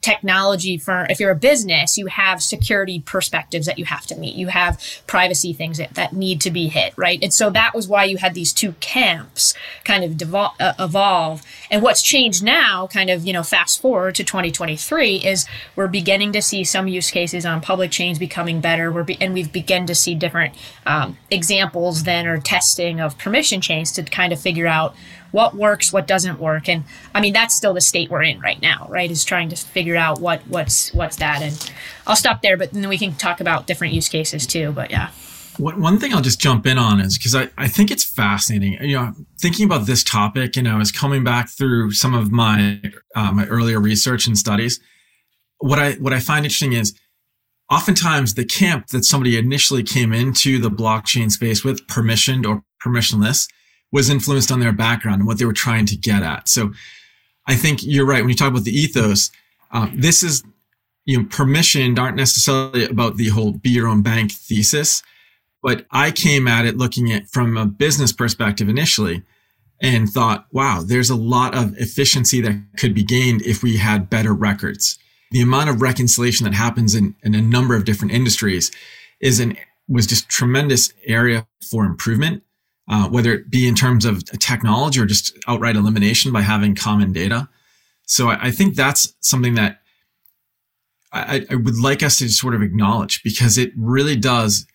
technology 0.00 0.78
for 0.78 1.06
if 1.10 1.18
you're 1.18 1.30
a 1.30 1.36
business 1.36 1.98
you 1.98 2.06
have 2.06 2.42
security 2.42 3.00
perspectives 3.00 3.66
that 3.66 3.78
you 3.78 3.84
have 3.84 4.06
to 4.06 4.16
meet. 4.16 4.34
You 4.34 4.48
have 4.48 4.80
privacy 5.06 5.52
things 5.52 5.78
that, 5.78 5.94
that 5.94 6.12
need 6.12 6.40
to 6.42 6.50
be 6.50 6.68
hit 6.68 6.94
right? 6.96 7.18
And 7.22 7.32
so 7.32 7.50
that 7.50 7.74
was 7.74 7.88
why 7.88 8.04
you 8.04 8.16
had 8.16 8.34
these 8.34 8.52
two 8.52 8.72
camps 8.80 9.54
kind 9.84 10.04
of 10.04 10.12
devol- 10.12 10.54
uh, 10.60 10.74
evolve. 10.78 11.42
And 11.70 11.82
what's 11.82 12.02
changed 12.02 12.42
now 12.42 12.86
kind 12.86 13.10
of 13.10 13.26
you 13.26 13.32
know 13.32 13.42
fast 13.42 13.80
forward 13.80 14.14
to 14.16 14.24
2023 14.24 15.16
is 15.16 15.46
we're 15.76 15.88
beginning 15.88 16.32
to 16.32 16.42
see 16.42 16.64
some 16.64 16.88
use 16.88 17.10
cases 17.10 17.44
on 17.44 17.60
public 17.60 17.90
chains 17.90 18.18
becoming 18.18 18.60
better. 18.60 18.92
We're 18.92 19.04
be- 19.04 19.18
and 19.20 19.34
we've 19.34 19.52
begun 19.52 19.86
to 19.86 19.94
see 19.94 20.14
different 20.14 20.54
um, 20.86 21.16
examples 21.30 22.04
then 22.04 22.26
or 22.26 22.38
testing 22.38 23.00
of 23.00 23.18
permission 23.18 23.60
chains 23.60 23.92
to 23.92 24.02
kind 24.02 24.32
of 24.32 24.40
figure 24.40 24.66
out 24.66 24.94
what 25.30 25.54
works, 25.54 25.92
what 25.92 26.06
doesn't 26.06 26.38
work. 26.38 26.68
And 26.68 26.84
I 27.14 27.20
mean, 27.20 27.32
that's 27.32 27.54
still 27.54 27.74
the 27.74 27.80
state 27.80 28.10
we're 28.10 28.22
in 28.22 28.40
right 28.40 28.60
now, 28.60 28.86
right? 28.88 29.10
Is 29.10 29.24
trying 29.24 29.48
to 29.50 29.56
figure 29.56 29.96
out 29.96 30.20
what 30.20 30.40
what's 30.48 30.92
what's 30.94 31.16
that. 31.16 31.42
And 31.42 31.72
I'll 32.06 32.16
stop 32.16 32.42
there, 32.42 32.56
but 32.56 32.72
then 32.72 32.88
we 32.88 32.98
can 32.98 33.14
talk 33.14 33.40
about 33.40 33.66
different 33.66 33.94
use 33.94 34.08
cases 34.08 34.46
too. 34.46 34.72
But 34.72 34.90
yeah. 34.90 35.10
One 35.58 35.98
thing 35.98 36.14
I'll 36.14 36.20
just 36.20 36.38
jump 36.38 36.66
in 36.66 36.78
on 36.78 37.00
is 37.00 37.18
because 37.18 37.34
I, 37.34 37.48
I 37.58 37.66
think 37.66 37.90
it's 37.90 38.04
fascinating. 38.04 38.74
You 38.80 38.96
know, 38.96 39.12
thinking 39.40 39.66
about 39.66 39.86
this 39.86 40.04
topic, 40.04 40.56
and 40.56 40.68
I 40.68 40.78
was 40.78 40.92
coming 40.92 41.24
back 41.24 41.48
through 41.48 41.90
some 41.90 42.14
of 42.14 42.30
my 42.30 42.80
uh, 43.16 43.32
my 43.32 43.44
earlier 43.46 43.80
research 43.80 44.28
and 44.28 44.38
studies. 44.38 44.78
What 45.58 45.80
I 45.80 45.94
what 45.94 46.12
I 46.12 46.20
find 46.20 46.44
interesting 46.44 46.74
is 46.74 46.96
oftentimes 47.68 48.34
the 48.34 48.44
camp 48.44 48.86
that 48.88 49.04
somebody 49.04 49.36
initially 49.36 49.82
came 49.82 50.12
into 50.12 50.60
the 50.60 50.70
blockchain 50.70 51.28
space 51.28 51.64
with 51.64 51.84
permissioned 51.88 52.46
or 52.46 52.62
permissionless 52.80 53.48
was 53.92 54.10
influenced 54.10 54.52
on 54.52 54.60
their 54.60 54.72
background 54.72 55.20
and 55.20 55.26
what 55.26 55.38
they 55.38 55.44
were 55.44 55.52
trying 55.52 55.86
to 55.86 55.96
get 55.96 56.22
at. 56.22 56.48
So 56.48 56.72
I 57.46 57.54
think 57.54 57.82
you're 57.82 58.06
right. 58.06 58.20
When 58.20 58.28
you 58.28 58.36
talk 58.36 58.50
about 58.50 58.64
the 58.64 58.76
ethos, 58.76 59.30
uh, 59.72 59.88
this 59.94 60.22
is, 60.22 60.42
you 61.04 61.18
know, 61.18 61.24
permissioned 61.24 61.98
aren't 61.98 62.16
necessarily 62.16 62.84
about 62.84 63.16
the 63.16 63.28
whole 63.28 63.52
be 63.52 63.70
your 63.70 63.88
own 63.88 64.02
bank 64.02 64.32
thesis, 64.32 65.02
but 65.62 65.86
I 65.90 66.10
came 66.10 66.46
at 66.46 66.66
it 66.66 66.76
looking 66.76 67.12
at 67.12 67.28
from 67.28 67.56
a 67.56 67.66
business 67.66 68.12
perspective 68.12 68.68
initially 68.68 69.22
and 69.80 70.08
thought, 70.08 70.46
wow, 70.52 70.82
there's 70.84 71.10
a 71.10 71.16
lot 71.16 71.56
of 71.56 71.76
efficiency 71.78 72.40
that 72.40 72.60
could 72.76 72.94
be 72.94 73.04
gained 73.04 73.42
if 73.42 73.62
we 73.62 73.76
had 73.76 74.10
better 74.10 74.34
records. 74.34 74.98
The 75.30 75.40
amount 75.40 75.70
of 75.70 75.80
reconciliation 75.80 76.44
that 76.44 76.54
happens 76.54 76.94
in, 76.94 77.14
in 77.22 77.34
a 77.34 77.40
number 77.40 77.76
of 77.76 77.84
different 77.84 78.12
industries 78.12 78.70
is 79.20 79.40
an 79.40 79.56
was 79.88 80.06
just 80.06 80.28
tremendous 80.28 80.92
area 81.06 81.46
for 81.70 81.86
improvement 81.86 82.42
uh, 82.88 83.08
whether 83.08 83.32
it 83.32 83.50
be 83.50 83.68
in 83.68 83.74
terms 83.74 84.04
of 84.04 84.24
technology 84.40 85.00
or 85.00 85.06
just 85.06 85.36
outright 85.46 85.76
elimination 85.76 86.32
by 86.32 86.40
having 86.40 86.74
common 86.74 87.12
data. 87.12 87.48
So 88.06 88.30
I, 88.30 88.46
I 88.46 88.50
think 88.50 88.74
that's 88.74 89.14
something 89.20 89.54
that 89.54 89.80
I, 91.12 91.46
I, 91.50 91.54
would 91.54 91.78
like 91.78 92.02
us 92.02 92.18
to 92.18 92.28
sort 92.28 92.54
of 92.54 92.62
acknowledge 92.62 93.22
because 93.22 93.56
it 93.56 93.72
really 93.76 94.16
does 94.16 94.66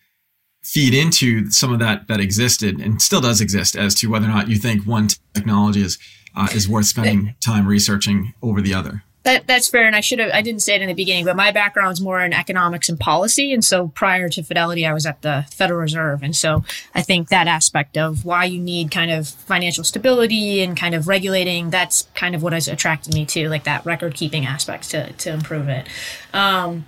feed 0.62 0.94
into 0.94 1.50
some 1.50 1.72
of 1.72 1.78
that 1.78 2.08
that 2.08 2.20
existed 2.20 2.80
and 2.80 3.00
still 3.00 3.20
does 3.20 3.40
exist 3.40 3.76
as 3.76 3.94
to 3.96 4.08
whether 4.08 4.26
or 4.26 4.30
not 4.30 4.48
you 4.48 4.56
think 4.56 4.84
one 4.84 5.08
technology 5.34 5.82
is 5.82 5.98
uh, 6.36 6.48
is 6.54 6.68
worth 6.68 6.86
spending 6.86 7.34
time 7.44 7.66
researching 7.66 8.32
over 8.42 8.60
the 8.60 8.74
other. 8.74 9.04
That, 9.24 9.46
that's 9.46 9.68
fair. 9.68 9.86
And 9.86 9.96
I 9.96 10.00
should 10.00 10.18
have, 10.18 10.30
I 10.32 10.42
didn't 10.42 10.60
say 10.60 10.74
it 10.74 10.82
in 10.82 10.88
the 10.88 10.94
beginning, 10.94 11.24
but 11.24 11.34
my 11.34 11.50
background 11.50 11.92
is 11.92 12.00
more 12.00 12.20
in 12.20 12.34
economics 12.34 12.90
and 12.90 13.00
policy. 13.00 13.54
And 13.54 13.64
so 13.64 13.88
prior 13.88 14.28
to 14.28 14.42
Fidelity, 14.42 14.86
I 14.86 14.92
was 14.92 15.06
at 15.06 15.22
the 15.22 15.46
Federal 15.50 15.80
Reserve. 15.80 16.22
And 16.22 16.36
so 16.36 16.62
I 16.94 17.00
think 17.00 17.30
that 17.30 17.46
aspect 17.46 17.96
of 17.96 18.26
why 18.26 18.44
you 18.44 18.60
need 18.60 18.90
kind 18.90 19.10
of 19.10 19.26
financial 19.28 19.82
stability 19.82 20.62
and 20.62 20.76
kind 20.76 20.94
of 20.94 21.08
regulating, 21.08 21.70
that's 21.70 22.06
kind 22.14 22.34
of 22.34 22.42
what 22.42 22.52
has 22.52 22.68
attracted 22.68 23.14
me 23.14 23.24
to 23.26 23.48
like 23.48 23.64
that 23.64 23.86
record 23.86 24.14
keeping 24.14 24.44
aspect 24.44 24.90
to, 24.90 25.12
to 25.14 25.32
improve 25.32 25.68
it. 25.68 25.88
Um, 26.34 26.84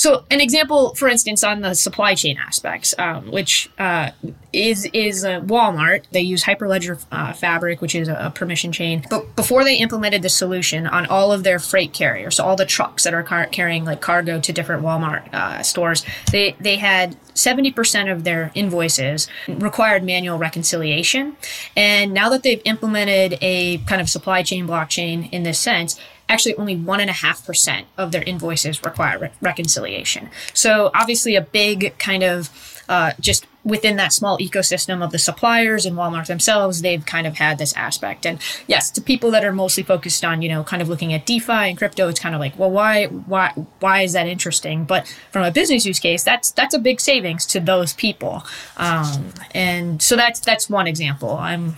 so, 0.00 0.24
an 0.30 0.40
example, 0.40 0.94
for 0.94 1.08
instance, 1.08 1.44
on 1.44 1.60
the 1.60 1.74
supply 1.74 2.14
chain 2.14 2.38
aspects, 2.38 2.94
um, 2.98 3.30
which 3.30 3.68
uh, 3.78 4.12
is 4.50 4.88
is 4.94 5.26
uh, 5.26 5.40
Walmart. 5.42 6.04
They 6.10 6.22
use 6.22 6.42
Hyperledger 6.42 7.04
uh, 7.12 7.34
Fabric, 7.34 7.82
which 7.82 7.94
is 7.94 8.08
a, 8.08 8.14
a, 8.14 8.30
permission 8.30 8.72
chain. 8.72 9.04
But 9.10 9.36
before 9.36 9.62
they 9.62 9.76
implemented 9.76 10.22
the 10.22 10.30
solution 10.30 10.86
on 10.86 11.04
all 11.04 11.32
of 11.32 11.44
their 11.44 11.58
freight 11.58 11.92
carriers, 11.92 12.36
so 12.36 12.44
all 12.46 12.56
the 12.56 12.64
trucks 12.64 13.04
that 13.04 13.12
are 13.12 13.22
car- 13.22 13.48
carrying 13.48 13.84
like 13.84 14.00
cargo 14.00 14.40
to 14.40 14.52
different 14.54 14.82
Walmart 14.82 15.34
uh, 15.34 15.62
stores, 15.62 16.02
they 16.32 16.56
they 16.58 16.76
had 16.76 17.14
70% 17.34 18.10
of 18.10 18.24
their 18.24 18.52
invoices 18.54 19.28
required 19.48 20.02
manual 20.02 20.38
reconciliation. 20.38 21.36
And 21.76 22.14
now 22.14 22.30
that 22.30 22.42
they've 22.42 22.62
implemented 22.64 23.36
a 23.42 23.78
kind 23.84 24.00
of 24.00 24.08
supply 24.08 24.42
chain 24.44 24.66
blockchain 24.66 25.30
in 25.30 25.42
this 25.42 25.58
sense, 25.58 26.00
actually 26.30 26.54
only 26.54 26.76
1.5% 26.76 27.84
of 27.98 28.12
their 28.12 28.22
invoices 28.22 28.82
require 28.84 29.18
re- 29.18 29.30
reconciliation. 29.40 30.30
So, 30.54 30.90
obviously, 30.94 31.36
a 31.36 31.42
big 31.42 31.98
kind 31.98 32.22
of 32.22 32.48
uh, 32.88 33.12
just 33.20 33.46
within 33.62 33.94
that 33.96 34.12
small 34.12 34.36
ecosystem 34.38 35.04
of 35.04 35.12
the 35.12 35.18
suppliers 35.18 35.86
and 35.86 35.96
Walmart 35.96 36.26
themselves, 36.26 36.82
they've 36.82 37.06
kind 37.06 37.24
of 37.24 37.36
had 37.36 37.56
this 37.58 37.72
aspect. 37.76 38.26
And 38.26 38.40
yes, 38.66 38.90
to 38.92 39.00
people 39.00 39.30
that 39.30 39.44
are 39.44 39.52
mostly 39.52 39.84
focused 39.84 40.24
on, 40.24 40.42
you 40.42 40.48
know, 40.48 40.64
kind 40.64 40.82
of 40.82 40.88
looking 40.88 41.12
at 41.12 41.24
DeFi 41.24 41.52
and 41.52 41.78
crypto, 41.78 42.08
it's 42.08 42.18
kind 42.18 42.34
of 42.34 42.40
like, 42.40 42.58
well, 42.58 42.70
why, 42.70 43.06
why, 43.06 43.52
why 43.78 44.00
is 44.02 44.14
that 44.14 44.26
interesting? 44.26 44.84
But 44.84 45.06
from 45.30 45.44
a 45.44 45.52
business 45.52 45.86
use 45.86 46.00
case, 46.00 46.24
that's 46.24 46.50
that's 46.50 46.74
a 46.74 46.80
big 46.80 47.00
savings 47.00 47.46
to 47.46 47.60
those 47.60 47.92
people. 47.92 48.44
Um, 48.76 49.32
and 49.52 50.02
so 50.02 50.16
that's 50.16 50.40
that's 50.40 50.68
one 50.68 50.88
example. 50.88 51.36
I'm 51.36 51.76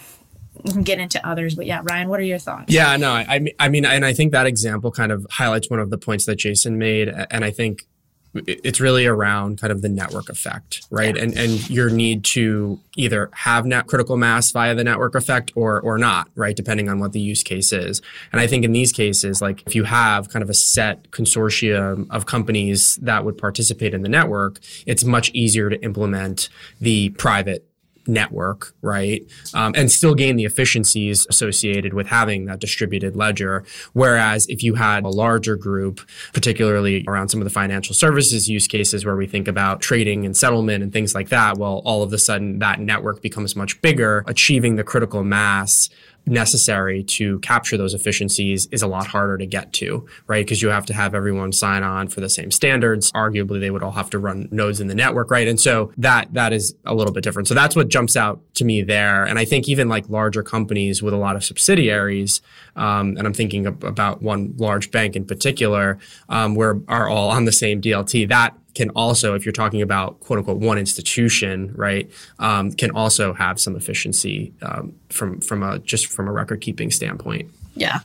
we 0.62 0.72
can 0.72 0.82
get 0.82 0.98
into 0.98 1.24
others. 1.26 1.54
But 1.54 1.66
yeah, 1.66 1.80
Ryan, 1.82 2.08
what 2.08 2.20
are 2.20 2.24
your 2.24 2.38
thoughts? 2.38 2.72
Yeah, 2.72 2.96
no, 2.96 3.12
I, 3.12 3.38
mean 3.38 3.54
I 3.58 3.68
mean, 3.68 3.84
and 3.84 4.04
I 4.04 4.12
think 4.12 4.32
that 4.32 4.46
example 4.46 4.90
kind 4.90 5.12
of 5.12 5.26
highlights 5.30 5.70
one 5.70 5.80
of 5.80 5.90
the 5.90 5.98
points 5.98 6.26
that 6.26 6.36
Jason 6.36 6.78
made, 6.78 7.08
and 7.08 7.44
I 7.44 7.50
think 7.50 7.86
it's 8.34 8.80
really 8.80 9.06
around 9.06 9.60
kind 9.60 9.70
of 9.70 9.82
the 9.82 9.88
network 9.88 10.28
effect, 10.28 10.86
right? 10.90 11.14
Yeah. 11.14 11.22
And 11.22 11.36
and 11.36 11.70
your 11.70 11.90
need 11.90 12.24
to 12.24 12.80
either 12.96 13.30
have 13.32 13.66
net 13.66 13.86
critical 13.86 14.16
mass 14.16 14.50
via 14.50 14.74
the 14.74 14.84
network 14.84 15.14
effect 15.14 15.52
or 15.54 15.80
or 15.80 15.98
not, 15.98 16.28
right? 16.34 16.56
Depending 16.56 16.88
on 16.88 16.98
what 16.98 17.12
the 17.12 17.20
use 17.20 17.42
case 17.42 17.72
is. 17.72 18.00
And 18.32 18.40
I 18.40 18.46
think 18.46 18.64
in 18.64 18.72
these 18.72 18.92
cases, 18.92 19.42
like 19.42 19.62
if 19.66 19.74
you 19.74 19.84
have 19.84 20.28
kind 20.30 20.42
of 20.42 20.48
a 20.48 20.54
set 20.54 21.10
consortium 21.10 22.06
of 22.10 22.26
companies 22.26 22.96
that 23.02 23.24
would 23.24 23.36
participate 23.36 23.92
in 23.92 24.02
the 24.02 24.08
network, 24.08 24.60
it's 24.86 25.04
much 25.04 25.30
easier 25.34 25.68
to 25.68 25.82
implement 25.82 26.48
the 26.80 27.10
private 27.10 27.66
network, 28.06 28.74
right? 28.82 29.24
Um, 29.54 29.72
and 29.76 29.90
still 29.90 30.14
gain 30.14 30.36
the 30.36 30.44
efficiencies 30.44 31.26
associated 31.28 31.94
with 31.94 32.06
having 32.06 32.46
that 32.46 32.58
distributed 32.58 33.16
ledger. 33.16 33.64
Whereas 33.92 34.46
if 34.48 34.62
you 34.62 34.74
had 34.74 35.04
a 35.04 35.08
larger 35.08 35.56
group, 35.56 36.00
particularly 36.32 37.04
around 37.06 37.28
some 37.28 37.40
of 37.40 37.44
the 37.44 37.50
financial 37.50 37.94
services 37.94 38.48
use 38.48 38.66
cases 38.66 39.04
where 39.04 39.16
we 39.16 39.26
think 39.26 39.48
about 39.48 39.80
trading 39.80 40.24
and 40.26 40.36
settlement 40.36 40.82
and 40.82 40.92
things 40.92 41.14
like 41.14 41.28
that, 41.28 41.58
well, 41.58 41.82
all 41.84 42.02
of 42.02 42.12
a 42.12 42.18
sudden 42.18 42.58
that 42.58 42.80
network 42.80 43.22
becomes 43.22 43.56
much 43.56 43.80
bigger, 43.82 44.24
achieving 44.26 44.76
the 44.76 44.84
critical 44.84 45.24
mass 45.24 45.88
necessary 46.26 47.02
to 47.02 47.38
capture 47.40 47.76
those 47.76 47.94
efficiencies 47.94 48.66
is 48.66 48.82
a 48.82 48.86
lot 48.86 49.06
harder 49.06 49.36
to 49.38 49.46
get 49.46 49.72
to, 49.74 50.06
right? 50.26 50.44
Because 50.44 50.62
you 50.62 50.68
have 50.68 50.86
to 50.86 50.94
have 50.94 51.14
everyone 51.14 51.52
sign 51.52 51.82
on 51.82 52.08
for 52.08 52.20
the 52.20 52.28
same 52.28 52.50
standards. 52.50 53.10
Arguably, 53.12 53.60
they 53.60 53.70
would 53.70 53.82
all 53.82 53.92
have 53.92 54.10
to 54.10 54.18
run 54.18 54.48
nodes 54.50 54.80
in 54.80 54.86
the 54.86 54.94
network, 54.94 55.30
right? 55.30 55.48
And 55.48 55.58
so 55.58 55.92
that 55.96 56.32
that 56.34 56.52
is 56.52 56.74
a 56.84 56.94
little 56.94 57.12
bit 57.12 57.24
different. 57.24 57.48
So 57.48 57.54
that's 57.54 57.74
what 57.74 57.88
jumps 57.88 58.16
out 58.16 58.40
to 58.54 58.64
me 58.64 58.82
there. 58.82 59.24
And 59.24 59.38
I 59.38 59.44
think 59.44 59.68
even 59.68 59.88
like 59.88 60.08
larger 60.08 60.42
companies 60.42 61.02
with 61.02 61.14
a 61.14 61.18
lot 61.18 61.36
of 61.36 61.44
subsidiaries, 61.44 62.40
um, 62.76 63.16
and 63.16 63.26
I'm 63.26 63.34
thinking 63.34 63.66
about 63.66 64.22
one 64.22 64.54
large 64.56 64.90
bank 64.90 65.16
in 65.16 65.24
particular, 65.24 65.98
um, 66.28 66.54
where 66.54 66.80
are 66.88 67.08
all 67.08 67.30
on 67.30 67.44
the 67.44 67.52
same 67.52 67.80
DLT. 67.80 68.28
That 68.28 68.56
can 68.74 68.90
also, 68.90 69.34
if 69.34 69.44
you're 69.44 69.52
talking 69.52 69.82
about 69.82 70.20
quote 70.20 70.38
unquote 70.38 70.58
one 70.58 70.78
institution, 70.78 71.72
right, 71.76 72.10
um, 72.38 72.72
can 72.72 72.90
also 72.92 73.32
have 73.34 73.60
some 73.60 73.76
efficiency 73.76 74.52
um, 74.62 74.94
from 75.08 75.40
from 75.40 75.62
a 75.62 75.78
just 75.80 76.06
from 76.06 76.28
a 76.28 76.32
record 76.32 76.60
keeping 76.60 76.90
standpoint. 76.90 77.50
Yeah. 77.74 78.00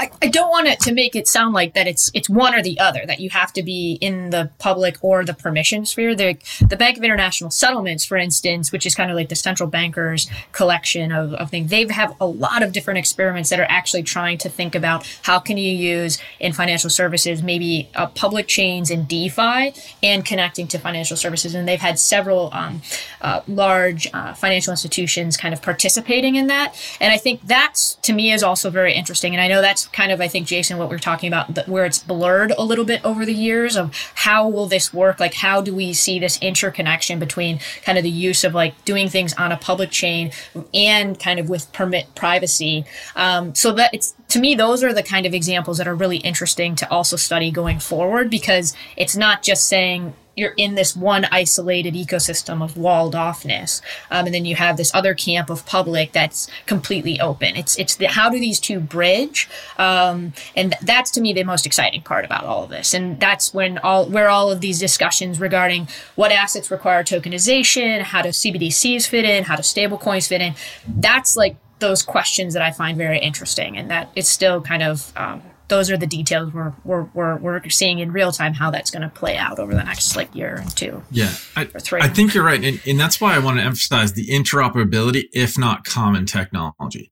I, 0.00 0.10
I 0.22 0.28
don't 0.28 0.48
want 0.48 0.68
it 0.68 0.80
to 0.80 0.94
make 0.94 1.14
it 1.14 1.28
sound 1.28 1.52
like 1.52 1.74
that 1.74 1.86
it's 1.86 2.10
it's 2.14 2.30
one 2.30 2.54
or 2.54 2.62
the 2.62 2.80
other 2.80 3.04
that 3.06 3.20
you 3.20 3.28
have 3.30 3.52
to 3.52 3.62
be 3.62 3.98
in 4.00 4.30
the 4.30 4.50
public 4.58 4.96
or 5.02 5.22
the 5.22 5.34
permission 5.34 5.84
sphere. 5.84 6.14
The 6.14 6.38
the 6.66 6.76
Bank 6.76 6.96
of 6.96 7.04
International 7.04 7.50
Settlements, 7.50 8.04
for 8.04 8.16
instance, 8.16 8.72
which 8.72 8.86
is 8.86 8.94
kind 8.94 9.10
of 9.10 9.16
like 9.16 9.28
the 9.28 9.36
central 9.36 9.68
bankers 9.68 10.30
collection 10.52 11.12
of, 11.12 11.34
of 11.34 11.50
things, 11.50 11.70
they 11.70 11.86
have 11.88 12.16
a 12.20 12.26
lot 12.26 12.62
of 12.62 12.72
different 12.72 12.98
experiments 12.98 13.50
that 13.50 13.60
are 13.60 13.66
actually 13.68 14.02
trying 14.02 14.38
to 14.38 14.48
think 14.48 14.74
about 14.74 15.06
how 15.22 15.38
can 15.38 15.58
you 15.58 15.72
use 15.72 16.18
in 16.40 16.54
financial 16.54 16.88
services 16.88 17.42
maybe 17.42 17.90
uh, 17.94 18.06
public 18.06 18.48
chains 18.48 18.90
and 18.90 19.06
DeFi 19.06 19.74
and 20.02 20.24
connecting 20.24 20.66
to 20.68 20.78
financial 20.78 21.18
services. 21.18 21.54
And 21.54 21.68
they've 21.68 21.78
had 21.78 21.98
several 21.98 22.48
um, 22.54 22.80
uh, 23.20 23.42
large 23.46 24.08
uh, 24.14 24.32
financial 24.32 24.70
institutions 24.70 25.36
kind 25.36 25.52
of 25.52 25.60
participating 25.60 26.36
in 26.36 26.46
that. 26.46 26.74
And 26.98 27.12
I 27.12 27.18
think 27.18 27.42
that's 27.46 27.96
to 27.96 28.14
me 28.14 28.32
is 28.32 28.42
also 28.42 28.70
very 28.70 28.94
interesting. 28.94 29.34
And 29.34 29.42
I 29.42 29.48
know 29.48 29.65
that's 29.66 29.88
kind 29.88 30.12
of, 30.12 30.20
I 30.20 30.28
think, 30.28 30.46
Jason, 30.46 30.78
what 30.78 30.88
we're 30.88 30.98
talking 30.98 31.26
about, 31.26 31.66
where 31.66 31.84
it's 31.84 31.98
blurred 31.98 32.52
a 32.52 32.62
little 32.62 32.84
bit 32.84 33.04
over 33.04 33.26
the 33.26 33.34
years 33.34 33.76
of 33.76 33.92
how 34.14 34.48
will 34.48 34.66
this 34.66 34.94
work? 34.94 35.18
Like, 35.18 35.34
how 35.34 35.60
do 35.60 35.74
we 35.74 35.92
see 35.92 36.20
this 36.20 36.38
interconnection 36.40 37.18
between 37.18 37.58
kind 37.84 37.98
of 37.98 38.04
the 38.04 38.10
use 38.10 38.44
of 38.44 38.54
like 38.54 38.84
doing 38.84 39.08
things 39.08 39.34
on 39.34 39.50
a 39.50 39.56
public 39.56 39.90
chain 39.90 40.30
and 40.72 41.18
kind 41.18 41.40
of 41.40 41.48
with 41.48 41.72
permit 41.72 42.14
privacy? 42.14 42.84
Um, 43.16 43.56
so 43.56 43.72
that 43.72 43.92
it's, 43.92 44.14
to 44.28 44.38
me, 44.38 44.54
those 44.54 44.84
are 44.84 44.92
the 44.92 45.02
kind 45.02 45.26
of 45.26 45.34
examples 45.34 45.78
that 45.78 45.88
are 45.88 45.96
really 45.96 46.18
interesting 46.18 46.76
to 46.76 46.88
also 46.88 47.16
study 47.16 47.50
going 47.50 47.80
forward 47.80 48.30
because 48.30 48.72
it's 48.96 49.16
not 49.16 49.42
just 49.42 49.68
saying, 49.68 50.14
you're 50.36 50.54
in 50.56 50.74
this 50.74 50.94
one 50.94 51.26
isolated 51.32 51.94
ecosystem 51.94 52.62
of 52.62 52.76
walled 52.76 53.14
offness, 53.14 53.80
um, 54.10 54.26
and 54.26 54.34
then 54.34 54.44
you 54.44 54.54
have 54.54 54.76
this 54.76 54.94
other 54.94 55.14
camp 55.14 55.50
of 55.50 55.64
public 55.66 56.12
that's 56.12 56.48
completely 56.66 57.18
open. 57.20 57.56
It's 57.56 57.76
it's 57.78 57.96
the, 57.96 58.06
how 58.06 58.28
do 58.28 58.38
these 58.38 58.60
two 58.60 58.78
bridge, 58.78 59.48
um, 59.78 60.34
and 60.54 60.74
that's 60.82 61.10
to 61.12 61.20
me 61.20 61.32
the 61.32 61.44
most 61.44 61.66
exciting 61.66 62.02
part 62.02 62.24
about 62.24 62.44
all 62.44 62.64
of 62.64 62.70
this, 62.70 62.94
and 62.94 63.18
that's 63.18 63.54
when 63.54 63.78
all 63.78 64.06
where 64.06 64.28
all 64.28 64.50
of 64.50 64.60
these 64.60 64.78
discussions 64.78 65.40
regarding 65.40 65.88
what 66.14 66.30
assets 66.30 66.70
require 66.70 67.02
tokenization, 67.02 68.02
how 68.02 68.20
do 68.22 68.28
CBDCs 68.28 69.08
fit 69.08 69.24
in, 69.24 69.44
how 69.44 69.56
do 69.56 69.62
stablecoins 69.62 70.28
fit 70.28 70.42
in, 70.42 70.54
that's 70.86 71.36
like 71.36 71.56
those 71.78 72.02
questions 72.02 72.54
that 72.54 72.62
I 72.62 72.72
find 72.72 72.96
very 72.98 73.18
interesting, 73.18 73.76
and 73.76 73.90
that 73.90 74.10
it's 74.14 74.28
still 74.28 74.60
kind 74.60 74.82
of 74.82 75.12
um, 75.16 75.42
those 75.68 75.90
are 75.90 75.96
the 75.96 76.06
details 76.06 76.52
we're 76.52 76.72
we're 76.84 77.04
we're, 77.14 77.36
we're 77.38 77.68
seeing 77.68 77.98
in 77.98 78.12
real 78.12 78.32
time 78.32 78.54
how 78.54 78.70
that's 78.70 78.90
going 78.90 79.02
to 79.02 79.08
play 79.08 79.36
out 79.36 79.58
over 79.58 79.74
the 79.74 79.82
next 79.82 80.16
like 80.16 80.34
year 80.34 80.56
and 80.56 80.76
two. 80.76 81.02
Yeah, 81.10 81.32
I, 81.56 81.68
I 81.92 82.08
think 82.08 82.34
you're 82.34 82.44
right, 82.44 82.62
and, 82.62 82.80
and 82.86 83.00
that's 83.00 83.20
why 83.20 83.34
I 83.34 83.38
want 83.38 83.58
to 83.58 83.64
emphasize 83.64 84.12
the 84.12 84.28
interoperability, 84.28 85.24
if 85.32 85.58
not 85.58 85.84
common 85.84 86.26
technology, 86.26 87.10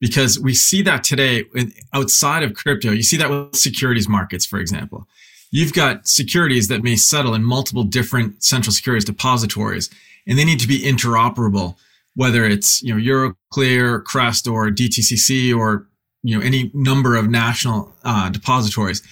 because 0.00 0.38
we 0.38 0.54
see 0.54 0.82
that 0.82 1.02
today 1.04 1.44
outside 1.92 2.42
of 2.42 2.54
crypto. 2.54 2.92
You 2.92 3.02
see 3.02 3.16
that 3.16 3.30
with 3.30 3.56
securities 3.56 4.08
markets, 4.08 4.46
for 4.46 4.58
example. 4.58 5.06
You've 5.50 5.72
got 5.72 6.08
securities 6.08 6.68
that 6.68 6.82
may 6.82 6.96
settle 6.96 7.32
in 7.34 7.44
multiple 7.44 7.84
different 7.84 8.42
central 8.42 8.72
securities 8.72 9.04
depositories, 9.04 9.90
and 10.26 10.38
they 10.38 10.44
need 10.44 10.60
to 10.60 10.68
be 10.68 10.82
interoperable. 10.82 11.76
Whether 12.14 12.44
it's 12.44 12.82
you 12.82 12.94
know 12.94 13.00
Euroclear, 13.00 14.02
Crest, 14.04 14.46
or 14.46 14.70
DTCC, 14.70 15.56
or 15.56 15.86
you 16.26 16.36
know 16.36 16.44
any 16.44 16.70
number 16.74 17.16
of 17.16 17.30
national 17.30 17.94
uh, 18.04 18.28
depositories. 18.28 19.02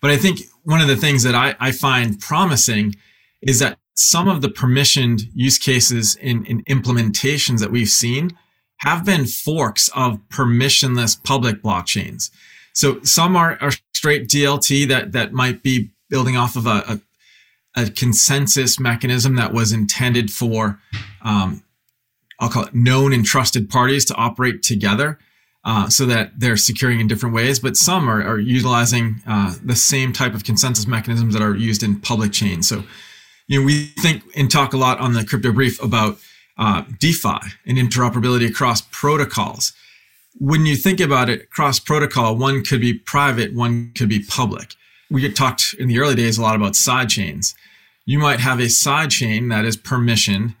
But 0.00 0.10
I 0.10 0.16
think 0.16 0.40
one 0.64 0.80
of 0.80 0.88
the 0.88 0.96
things 0.96 1.24
that 1.24 1.34
I, 1.34 1.54
I 1.58 1.72
find 1.72 2.18
promising 2.20 2.94
is 3.42 3.58
that 3.58 3.78
some 3.94 4.28
of 4.28 4.40
the 4.40 4.48
permissioned 4.48 5.22
use 5.34 5.58
cases 5.58 6.14
in, 6.16 6.46
in 6.46 6.62
implementations 6.64 7.58
that 7.58 7.70
we've 7.70 7.88
seen 7.88 8.38
have 8.78 9.04
been 9.04 9.26
forks 9.26 9.90
of 9.94 10.20
permissionless 10.30 11.22
public 11.22 11.62
blockchains. 11.62 12.30
So 12.72 13.02
some 13.02 13.36
are, 13.36 13.58
are 13.60 13.72
straight 13.92 14.28
DLT 14.28 14.88
that 14.88 15.12
that 15.12 15.32
might 15.32 15.62
be 15.62 15.90
building 16.08 16.36
off 16.36 16.56
of 16.56 16.66
a, 16.66 17.00
a, 17.76 17.82
a 17.82 17.90
consensus 17.90 18.80
mechanism 18.80 19.34
that 19.36 19.52
was 19.52 19.72
intended 19.72 20.30
for 20.30 20.80
um, 21.22 21.62
I'll 22.40 22.48
call 22.48 22.64
it 22.64 22.74
known 22.74 23.12
and 23.12 23.24
trusted 23.24 23.68
parties 23.68 24.06
to 24.06 24.14
operate 24.14 24.62
together 24.62 25.18
uh, 25.64 25.88
so 25.88 26.06
that 26.06 26.32
they're 26.38 26.56
securing 26.56 27.00
in 27.00 27.08
different 27.08 27.34
ways, 27.34 27.58
but 27.58 27.76
some 27.76 28.08
are, 28.08 28.22
are 28.22 28.38
utilizing 28.38 29.22
uh, 29.26 29.54
the 29.62 29.76
same 29.76 30.12
type 30.12 30.34
of 30.34 30.44
consensus 30.44 30.86
mechanisms 30.86 31.34
that 31.34 31.42
are 31.42 31.54
used 31.54 31.82
in 31.82 32.00
public 32.00 32.32
chains. 32.32 32.68
So, 32.68 32.84
you 33.46 33.60
know, 33.60 33.66
we 33.66 33.86
think 34.00 34.22
and 34.36 34.50
talk 34.50 34.72
a 34.72 34.78
lot 34.78 34.98
on 35.00 35.12
the 35.12 35.24
crypto 35.24 35.52
brief 35.52 35.82
about 35.82 36.18
uh, 36.56 36.84
DeFi 36.98 37.40
and 37.66 37.76
interoperability 37.78 38.48
across 38.48 38.82
protocols. 38.90 39.72
When 40.38 40.64
you 40.64 40.76
think 40.76 41.00
about 41.00 41.28
it, 41.28 41.50
cross 41.50 41.78
protocol, 41.78 42.36
one 42.36 42.64
could 42.64 42.80
be 42.80 42.94
private, 42.94 43.54
one 43.54 43.92
could 43.94 44.08
be 44.08 44.20
public. 44.20 44.74
We 45.10 45.20
get 45.20 45.36
talked 45.36 45.74
in 45.78 45.88
the 45.88 45.98
early 45.98 46.14
days 46.14 46.38
a 46.38 46.42
lot 46.42 46.56
about 46.56 46.76
side 46.76 47.08
chains. 47.10 47.54
You 48.06 48.18
might 48.18 48.40
have 48.40 48.60
a 48.60 48.68
side 48.68 49.10
chain 49.10 49.48
that 49.48 49.64
is 49.64 49.76
permission 49.76 50.54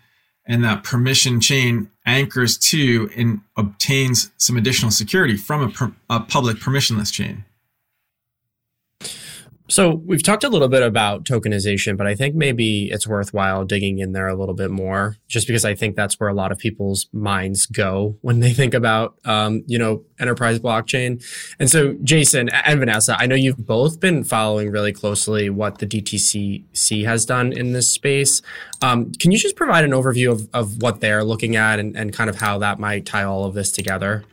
and 0.46 0.64
that 0.64 0.84
permission 0.84 1.40
chain 1.40 1.90
anchors 2.06 2.56
to 2.58 3.10
and 3.16 3.40
obtains 3.56 4.30
some 4.36 4.56
additional 4.56 4.90
security 4.90 5.36
from 5.36 5.62
a, 5.62 5.68
per, 5.68 5.92
a 6.08 6.20
public 6.20 6.56
permissionless 6.56 7.12
chain. 7.12 7.44
So 9.70 10.02
we've 10.04 10.22
talked 10.22 10.42
a 10.42 10.48
little 10.48 10.66
bit 10.66 10.82
about 10.82 11.24
tokenization, 11.24 11.96
but 11.96 12.08
I 12.08 12.16
think 12.16 12.34
maybe 12.34 12.90
it's 12.90 13.06
worthwhile 13.06 13.64
digging 13.64 14.00
in 14.00 14.10
there 14.10 14.26
a 14.26 14.34
little 14.34 14.54
bit 14.54 14.72
more, 14.72 15.16
just 15.28 15.46
because 15.46 15.64
I 15.64 15.76
think 15.76 15.94
that's 15.94 16.18
where 16.18 16.28
a 16.28 16.34
lot 16.34 16.50
of 16.50 16.58
people's 16.58 17.06
minds 17.12 17.66
go 17.66 18.18
when 18.20 18.40
they 18.40 18.52
think 18.52 18.74
about, 18.74 19.14
um, 19.24 19.62
you 19.68 19.78
know, 19.78 20.04
enterprise 20.18 20.58
blockchain. 20.58 21.24
And 21.60 21.70
so, 21.70 21.96
Jason 22.02 22.48
and 22.48 22.80
Vanessa, 22.80 23.16
I 23.16 23.26
know 23.26 23.36
you've 23.36 23.64
both 23.64 24.00
been 24.00 24.24
following 24.24 24.72
really 24.72 24.92
closely 24.92 25.48
what 25.50 25.78
the 25.78 25.86
DTCC 25.86 27.04
has 27.04 27.24
done 27.24 27.52
in 27.52 27.72
this 27.72 27.92
space. 27.92 28.42
Um, 28.82 29.12
can 29.12 29.30
you 29.30 29.38
just 29.38 29.54
provide 29.54 29.84
an 29.84 29.92
overview 29.92 30.32
of, 30.32 30.48
of 30.52 30.82
what 30.82 31.00
they're 31.00 31.22
looking 31.22 31.54
at 31.54 31.78
and, 31.78 31.96
and 31.96 32.12
kind 32.12 32.28
of 32.28 32.40
how 32.40 32.58
that 32.58 32.80
might 32.80 33.06
tie 33.06 33.22
all 33.22 33.44
of 33.44 33.54
this 33.54 33.70
together? 33.70 34.24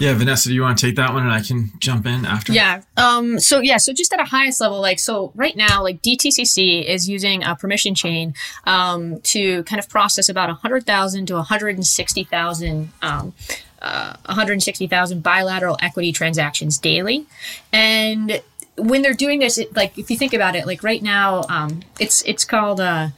Yeah, 0.00 0.14
Vanessa, 0.14 0.48
do 0.48 0.54
you 0.54 0.62
want 0.62 0.78
to 0.78 0.86
take 0.86 0.96
that 0.96 1.12
one 1.12 1.22
and 1.22 1.32
I 1.32 1.40
can 1.40 1.70
jump 1.78 2.06
in 2.06 2.24
after? 2.24 2.52
Yeah. 2.52 2.82
Um, 2.96 3.38
so 3.38 3.60
yeah, 3.60 3.76
so 3.76 3.92
just 3.92 4.12
at 4.12 4.20
a 4.20 4.24
highest 4.24 4.60
level, 4.60 4.80
like 4.80 4.98
so 4.98 5.32
right 5.34 5.56
now, 5.56 5.82
like 5.82 6.02
DTCC 6.02 6.84
is 6.84 7.08
using 7.08 7.42
a 7.44 7.56
permission 7.56 7.94
chain 7.94 8.34
um, 8.64 9.20
to 9.22 9.62
kind 9.64 9.78
of 9.80 9.88
process 9.88 10.28
about 10.28 10.48
100,000 10.48 11.26
to 11.26 11.34
160,000 11.34 12.92
um, 13.02 13.34
uh, 13.80 14.16
160,000 14.26 15.22
bilateral 15.22 15.76
equity 15.80 16.12
transactions 16.12 16.78
daily. 16.78 17.26
And 17.72 18.42
when 18.76 19.02
they're 19.02 19.14
doing 19.14 19.38
this, 19.38 19.58
it, 19.58 19.74
like 19.76 19.96
if 19.98 20.10
you 20.10 20.16
think 20.16 20.34
about 20.34 20.56
it, 20.56 20.66
like 20.66 20.82
right 20.82 21.02
now, 21.02 21.44
um, 21.48 21.82
it's 21.98 22.22
it's 22.22 22.44
called 22.44 22.80
uh, 22.80 23.08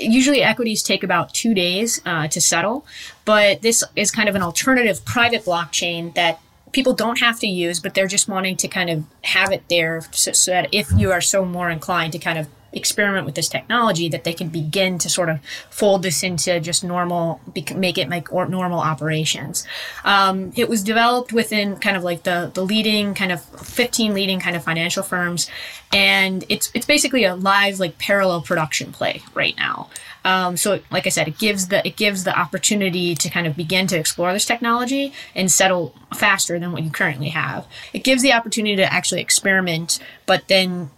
usually 0.00 0.42
equities 0.42 0.82
take 0.82 1.02
about 1.02 1.34
two 1.34 1.54
days 1.54 2.00
uh, 2.04 2.28
to 2.28 2.40
settle, 2.40 2.86
but 3.28 3.60
this 3.60 3.84
is 3.94 4.10
kind 4.10 4.26
of 4.26 4.34
an 4.36 4.40
alternative 4.40 5.04
private 5.04 5.44
blockchain 5.44 6.14
that 6.14 6.40
people 6.72 6.94
don't 6.94 7.18
have 7.18 7.38
to 7.40 7.46
use, 7.46 7.78
but 7.78 7.92
they're 7.92 8.06
just 8.06 8.26
wanting 8.26 8.56
to 8.56 8.68
kind 8.68 8.88
of 8.88 9.04
have 9.22 9.52
it 9.52 9.64
there 9.68 10.00
so, 10.12 10.32
so, 10.32 10.50
that 10.52 10.70
if 10.72 10.90
you 10.96 11.12
are 11.12 11.20
so 11.20 11.44
more 11.44 11.68
inclined 11.68 12.14
to 12.14 12.18
kind 12.18 12.38
of 12.38 12.48
experiment 12.72 13.26
with 13.26 13.34
this 13.34 13.48
technology 13.48 14.08
that 14.08 14.24
they 14.24 14.32
can 14.32 14.48
begin 14.48 14.98
to 14.98 15.10
sort 15.10 15.28
of 15.28 15.40
fold 15.68 16.02
this 16.02 16.22
into 16.22 16.58
just 16.60 16.82
normal 16.82 17.40
make 17.74 17.98
it 17.98 18.08
like 18.08 18.32
or 18.32 18.46
normal 18.46 18.80
operations. 18.80 19.66
Um, 20.04 20.52
it 20.56 20.68
was 20.68 20.82
developed 20.82 21.32
within 21.32 21.76
kind 21.76 21.98
of 21.98 22.04
like 22.04 22.22
the 22.22 22.50
the 22.54 22.64
leading 22.64 23.12
kind 23.14 23.32
of 23.32 23.42
15 23.42 24.14
leading 24.14 24.40
kind 24.40 24.56
of 24.56 24.64
financial 24.64 25.02
firms 25.02 25.50
and 25.92 26.44
it's 26.48 26.70
it's 26.74 26.86
basically 26.86 27.24
a 27.24 27.34
live 27.34 27.80
like 27.80 27.98
parallel 27.98 28.42
production 28.42 28.92
play 28.92 29.22
right 29.34 29.56
now 29.56 29.88
um, 30.28 30.56
so 30.56 30.80
like 30.90 31.06
i 31.06 31.10
said 31.10 31.26
it 31.26 31.38
gives 31.38 31.68
the 31.68 31.86
it 31.86 31.96
gives 31.96 32.24
the 32.24 32.38
opportunity 32.38 33.14
to 33.14 33.28
kind 33.28 33.46
of 33.46 33.56
begin 33.56 33.86
to 33.86 33.98
explore 33.98 34.32
this 34.32 34.44
technology 34.44 35.12
and 35.34 35.50
settle 35.50 35.94
faster 36.14 36.58
than 36.58 36.72
what 36.72 36.82
you 36.82 36.90
currently 36.90 37.30
have 37.30 37.66
it 37.92 38.04
gives 38.04 38.22
the 38.22 38.32
opportunity 38.32 38.76
to 38.76 38.92
actually 38.92 39.20
experiment 39.20 39.98
but 40.26 40.46
then 40.48 40.90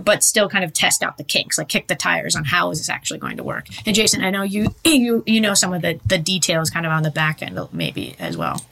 but 0.00 0.22
still 0.22 0.48
kind 0.48 0.64
of 0.64 0.72
test 0.72 1.02
out 1.02 1.18
the 1.18 1.24
kinks, 1.24 1.58
like 1.58 1.68
kick 1.68 1.88
the 1.88 1.94
tires 1.94 2.34
on 2.36 2.44
how 2.44 2.70
is 2.70 2.78
this 2.78 2.88
actually 2.88 3.18
going 3.18 3.36
to 3.36 3.44
work. 3.44 3.66
And 3.86 3.94
Jason, 3.94 4.24
I 4.24 4.30
know 4.30 4.42
you 4.42 4.74
you 4.84 5.22
you 5.26 5.40
know 5.40 5.54
some 5.54 5.72
of 5.72 5.82
the 5.82 6.00
the 6.06 6.18
details 6.18 6.70
kind 6.70 6.86
of 6.86 6.92
on 6.92 7.02
the 7.02 7.10
back 7.10 7.42
end 7.42 7.58
maybe 7.72 8.16
as 8.18 8.36
well. 8.36 8.64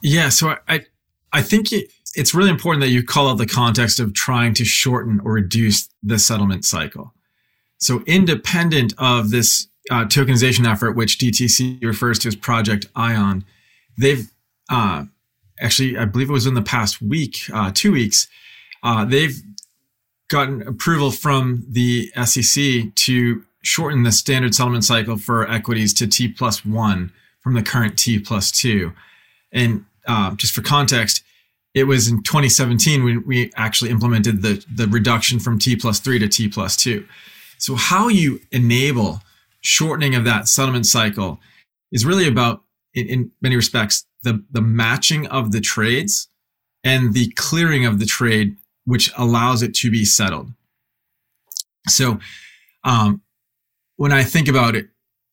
Yeah, 0.00 0.28
so 0.28 0.56
I 0.68 0.84
I 1.32 1.42
think 1.42 1.72
it, 1.72 1.90
it's 2.14 2.34
really 2.34 2.50
important 2.50 2.82
that 2.82 2.90
you 2.90 3.02
call 3.02 3.28
out 3.28 3.38
the 3.38 3.46
context 3.46 4.00
of 4.00 4.14
trying 4.14 4.54
to 4.54 4.64
shorten 4.64 5.20
or 5.24 5.32
reduce 5.32 5.88
the 6.02 6.18
settlement 6.18 6.64
cycle. 6.64 7.14
So 7.78 8.02
independent 8.06 8.94
of 8.98 9.30
this 9.30 9.68
uh, 9.90 10.04
tokenization 10.04 10.70
effort, 10.70 10.92
which 10.92 11.18
DTC 11.18 11.82
refers 11.82 12.18
to 12.20 12.28
as 12.28 12.36
Project 12.36 12.86
Ion, 12.94 13.44
they've 13.96 14.30
uh, 14.70 15.04
actually, 15.60 15.96
I 15.96 16.04
believe 16.04 16.28
it 16.28 16.32
was 16.32 16.46
in 16.46 16.54
the 16.54 16.62
past 16.62 17.00
week, 17.00 17.38
uh, 17.52 17.70
two 17.74 17.92
weeks, 17.92 18.28
uh, 18.82 19.04
they've 19.04 19.40
gotten 20.28 20.62
approval 20.66 21.10
from 21.10 21.64
the 21.68 22.12
SEC 22.24 22.94
to 22.94 23.44
shorten 23.62 24.02
the 24.02 24.12
standard 24.12 24.54
settlement 24.54 24.84
cycle 24.84 25.16
for 25.16 25.50
equities 25.50 25.92
to 25.94 26.06
T 26.06 26.28
plus 26.28 26.64
one 26.64 27.12
from 27.40 27.54
the 27.54 27.62
current 27.62 27.98
T 27.98 28.18
plus 28.18 28.50
two. 28.52 28.92
And 29.52 29.84
uh, 30.06 30.34
just 30.34 30.54
for 30.54 30.62
context, 30.62 31.22
it 31.74 31.84
was 31.84 32.08
in 32.08 32.22
2017 32.22 33.04
when 33.04 33.26
we 33.26 33.52
actually 33.56 33.90
implemented 33.90 34.42
the, 34.42 34.64
the 34.74 34.86
reduction 34.86 35.38
from 35.38 35.58
T 35.58 35.76
plus 35.76 35.98
three 35.98 36.18
to 36.18 36.28
T 36.28 36.48
plus 36.48 36.76
two. 36.76 37.06
So, 37.58 37.74
how 37.74 38.08
you 38.08 38.40
enable 38.50 39.20
shortening 39.60 40.14
of 40.14 40.24
that 40.24 40.48
settlement 40.48 40.86
cycle 40.86 41.40
is 41.92 42.06
really 42.06 42.28
about, 42.28 42.62
in, 42.94 43.06
in 43.08 43.30
many 43.40 43.56
respects, 43.56 44.06
the, 44.22 44.42
the 44.50 44.60
matching 44.60 45.26
of 45.28 45.52
the 45.52 45.60
trades 45.60 46.28
and 46.84 47.14
the 47.14 47.30
clearing 47.36 47.84
of 47.84 47.98
the 47.98 48.06
trade, 48.06 48.56
which 48.84 49.10
allows 49.16 49.62
it 49.62 49.74
to 49.74 49.90
be 49.90 50.04
settled. 50.04 50.52
So, 51.88 52.18
um, 52.84 53.22
when 53.96 54.12
I 54.12 54.22
think 54.22 54.48
about 54.48 54.76
it, 54.76 54.88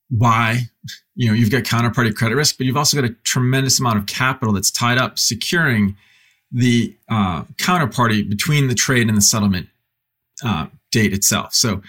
why 0.09 0.69
you 1.15 1.27
know 1.27 1.33
you've 1.33 1.51
got 1.51 1.63
counterparty 1.63 2.13
credit 2.15 2.35
risk, 2.35 2.57
but 2.57 2.65
you've 2.65 2.77
also 2.77 2.99
got 2.99 3.09
a 3.09 3.13
tremendous 3.23 3.79
amount 3.79 3.97
of 3.97 4.05
capital 4.05 4.53
that's 4.53 4.71
tied 4.71 4.97
up 4.97 5.17
securing 5.17 5.95
the 6.51 6.95
uh, 7.09 7.43
counterparty 7.57 8.27
between 8.27 8.67
the 8.67 8.75
trade 8.75 9.07
and 9.07 9.17
the 9.17 9.21
settlement 9.21 9.67
uh, 10.43 10.67
date 10.91 11.13
itself. 11.13 11.53
So, 11.53 11.81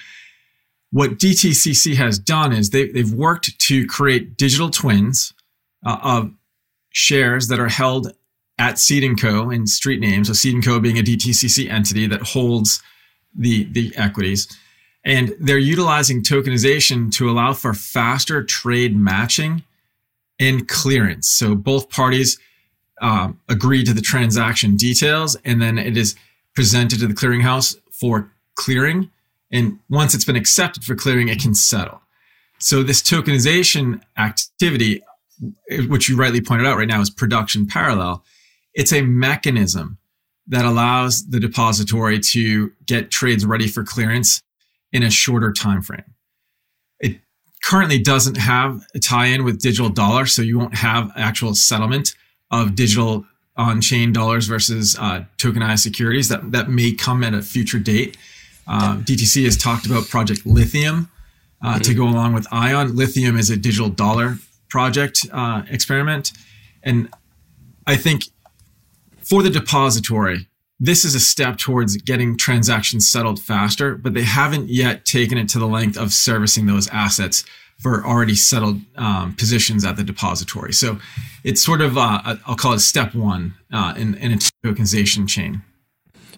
what 0.93 1.13
DTCC 1.19 1.97
has 1.97 2.19
done 2.19 2.53
is 2.53 2.71
they, 2.71 2.89
they've 2.89 3.13
worked 3.13 3.59
to 3.59 3.87
create 3.87 4.37
digital 4.37 4.71
twins 4.71 5.35
uh, 5.85 5.99
of 6.03 6.31
shares 6.91 7.49
that 7.49 7.61
are 7.61 7.69
held 7.69 8.13
at 8.59 8.79
Cede 8.79 9.19
& 9.19 9.21
Co. 9.21 9.51
in 9.51 9.67
street 9.67 10.01
names. 10.01 10.29
So 10.29 10.33
Cede 10.33 10.65
& 10.65 10.65
Co. 10.65 10.81
being 10.81 10.99
a 10.99 11.03
DTCC 11.03 11.71
entity 11.71 12.07
that 12.07 12.23
holds 12.23 12.83
the, 13.35 13.65
the 13.65 13.93
equities. 13.97 14.49
And 15.05 15.35
they're 15.39 15.59
utilizing 15.59 16.23
tokenization 16.23 17.13
to 17.13 17.31
allow 17.31 17.53
for 17.53 17.75
faster 17.75 18.43
trade 18.43 18.97
matching 18.97 19.63
and 20.41 20.67
clearance. 20.67 21.29
So 21.29 21.55
both 21.55 21.91
parties 21.91 22.39
um, 23.01 23.41
agree 23.49 23.85
to 23.85 23.93
the 23.93 24.01
transaction 24.01 24.77
details, 24.77 25.37
and 25.45 25.61
then 25.61 25.79
it 25.79 25.97
is 25.97 26.17
presented 26.55 26.99
to 27.01 27.07
the 27.07 27.15
clearinghouse 27.15 27.77
for 27.93 28.33
clearing. 28.55 29.11
And 29.51 29.79
once 29.89 30.15
it's 30.15 30.25
been 30.25 30.37
accepted 30.37 30.85
for 30.85 30.95
clearing, 30.95 31.29
it 31.29 31.41
can 31.41 31.55
settle. 31.55 32.01
So 32.59 32.83
this 32.83 33.03
tokenization 33.03 34.03
activity, 34.17 35.03
which 35.89 36.09
you 36.09 36.17
rightly 36.17 36.41
pointed 36.41 36.67
out 36.67 36.79
right 36.79 36.89
now, 36.89 37.01
is 37.01 37.11
production 37.11 37.67
parallel. 37.67 38.25
It's 38.75 38.93
a 38.93 39.03
mechanism 39.03 39.99
that 40.49 40.65
allows 40.65 41.27
the 41.27 41.41
depository 41.41 42.21
to 42.21 42.73
get 42.87 43.11
trades 43.11 43.45
ready 43.45 43.67
for 43.67 43.85
clearance 43.85 44.43
in 44.93 45.03
a 45.03 45.11
shorter 45.11 45.53
time 45.53 45.83
frame. 45.83 46.15
It 47.01 47.21
currently 47.65 47.99
doesn't 47.99 48.37
have 48.37 48.87
a 48.95 48.99
tie-in 48.99 49.45
with 49.45 49.61
digital 49.61 49.91
dollar, 49.91 50.27
so 50.27 50.43
you 50.43 50.59
won't 50.59 50.77
have 50.77 51.11
actual 51.17 51.55
settlement 51.55 52.15
of 52.51 52.75
digital 52.75 53.27
on-chain 53.57 54.13
dollars 54.13 54.47
versus 54.47 54.97
uh, 54.99 55.25
tokenized 55.39 55.81
securities. 55.81 56.29
That 56.29 56.53
that 56.53 56.71
may 56.71 56.93
come 56.93 57.25
at 57.25 57.35
a 57.35 57.43
future 57.43 57.79
date. 57.79 58.17
Uh, 58.69 58.97
DTC 58.99 59.45
has 59.45 59.57
talked 59.57 59.87
about 59.87 60.09
Project 60.09 60.45
Lithium 60.47 61.11
uh, 61.63 61.75
mm-hmm. 61.75 61.81
to 61.83 61.95
go 61.95 62.05
along 62.05 62.35
with 62.35 62.47
Ion. 62.53 62.97
Lithium 62.97 63.37
is 63.37 63.51
a 63.51 63.57
digital 63.57 63.89
dollar 63.89 64.37
project 64.69 65.27
uh, 65.33 65.63
experiment, 65.71 66.33
and 66.83 67.09
I 67.87 67.97
think 67.97 68.25
for 69.23 69.43
the 69.43 69.51
depository, 69.51 70.49
this 70.79 71.05
is 71.05 71.15
a 71.15 71.21
step 71.21 71.57
towards 71.57 71.97
getting 71.97 72.37
transactions 72.37 73.11
settled 73.11 73.41
faster, 73.41 73.95
but 73.95 74.15
they 74.15 74.23
haven't 74.23 74.69
yet 74.69 75.05
taken 75.05 75.39
it 75.39 75.49
to 75.51 75.59
the 75.59 75.67
length 75.67 75.97
of 75.97 76.13
servicing 76.13 76.67
those 76.67 76.89
assets 76.89 77.45
for 77.79 78.05
already 78.07 78.35
settled 78.35 78.81
um, 78.97 79.35
positions 79.35 79.85
at 79.85 79.97
the 79.97 80.05
depository. 80.05 80.73
So 80.73 80.99
it's 81.45 81.63
sort 81.63 81.81
of, 81.81 81.97
uh, 81.99 82.37
I'll 82.47 82.57
call 82.57 82.73
it 82.73 82.81
step 82.81 83.15
one 83.15 83.55
uh, 83.73 83.95
in, 83.97 84.15
in 84.15 84.33
a 84.33 84.37
tokenization 84.65 85.29
chain. 85.29 85.63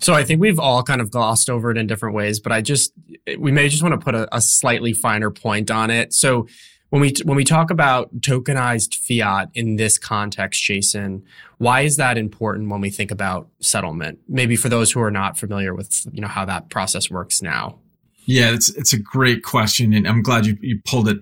So 0.01 0.15
I 0.15 0.25
think 0.25 0.41
we've 0.41 0.59
all 0.59 0.83
kind 0.83 1.01
of 1.01 1.11
glossed 1.11 1.51
over 1.51 1.71
it 1.71 1.79
in 1.79 1.87
different 1.87 2.15
ways, 2.15 2.41
but 2.41 2.53
I 2.53 2.61
just, 2.61 2.93
we 3.39 3.51
may 3.53 3.69
just 3.69 3.83
want 3.83 3.93
to 3.95 4.05
put 4.05 4.15
a, 4.15 4.35
a 4.35 4.41
slightly 4.41 4.93
finer 4.93 5.31
point 5.31 5.71
on 5.71 5.91
it. 5.91 6.13
So 6.13 6.47
when 6.91 7.03
we 7.03 7.13
when 7.25 7.37
we 7.37 7.45
talk 7.45 7.71
about 7.71 8.21
tokenized 8.21 8.95
fiat 8.95 9.51
in 9.55 9.77
this 9.77 9.99
context, 9.99 10.63
Jason, 10.63 11.23
why 11.59 11.83
is 11.83 11.97
that 11.97 12.17
important 12.17 12.71
when 12.71 12.81
we 12.81 12.91
think 12.91 13.11
about 13.11 13.49
settlement? 13.61 14.19
Maybe 14.29 14.57
for 14.57 14.69
those 14.69 14.91
who 14.91 15.01
are 15.03 15.11
not 15.11 15.37
familiar 15.37 15.75
with 15.75 16.07
you 16.13 16.23
know 16.23 16.29
how 16.29 16.45
that 16.47 16.71
process 16.71 17.11
works 17.11 17.43
now. 17.43 17.79
Yeah, 18.25 18.53
it's 18.53 18.71
it's 18.71 18.93
a 18.93 18.99
great 18.99 19.43
question, 19.43 19.93
and 19.93 20.09
I'm 20.09 20.23
glad 20.23 20.47
you, 20.47 20.57
you 20.61 20.81
pulled 20.85 21.09
it 21.09 21.19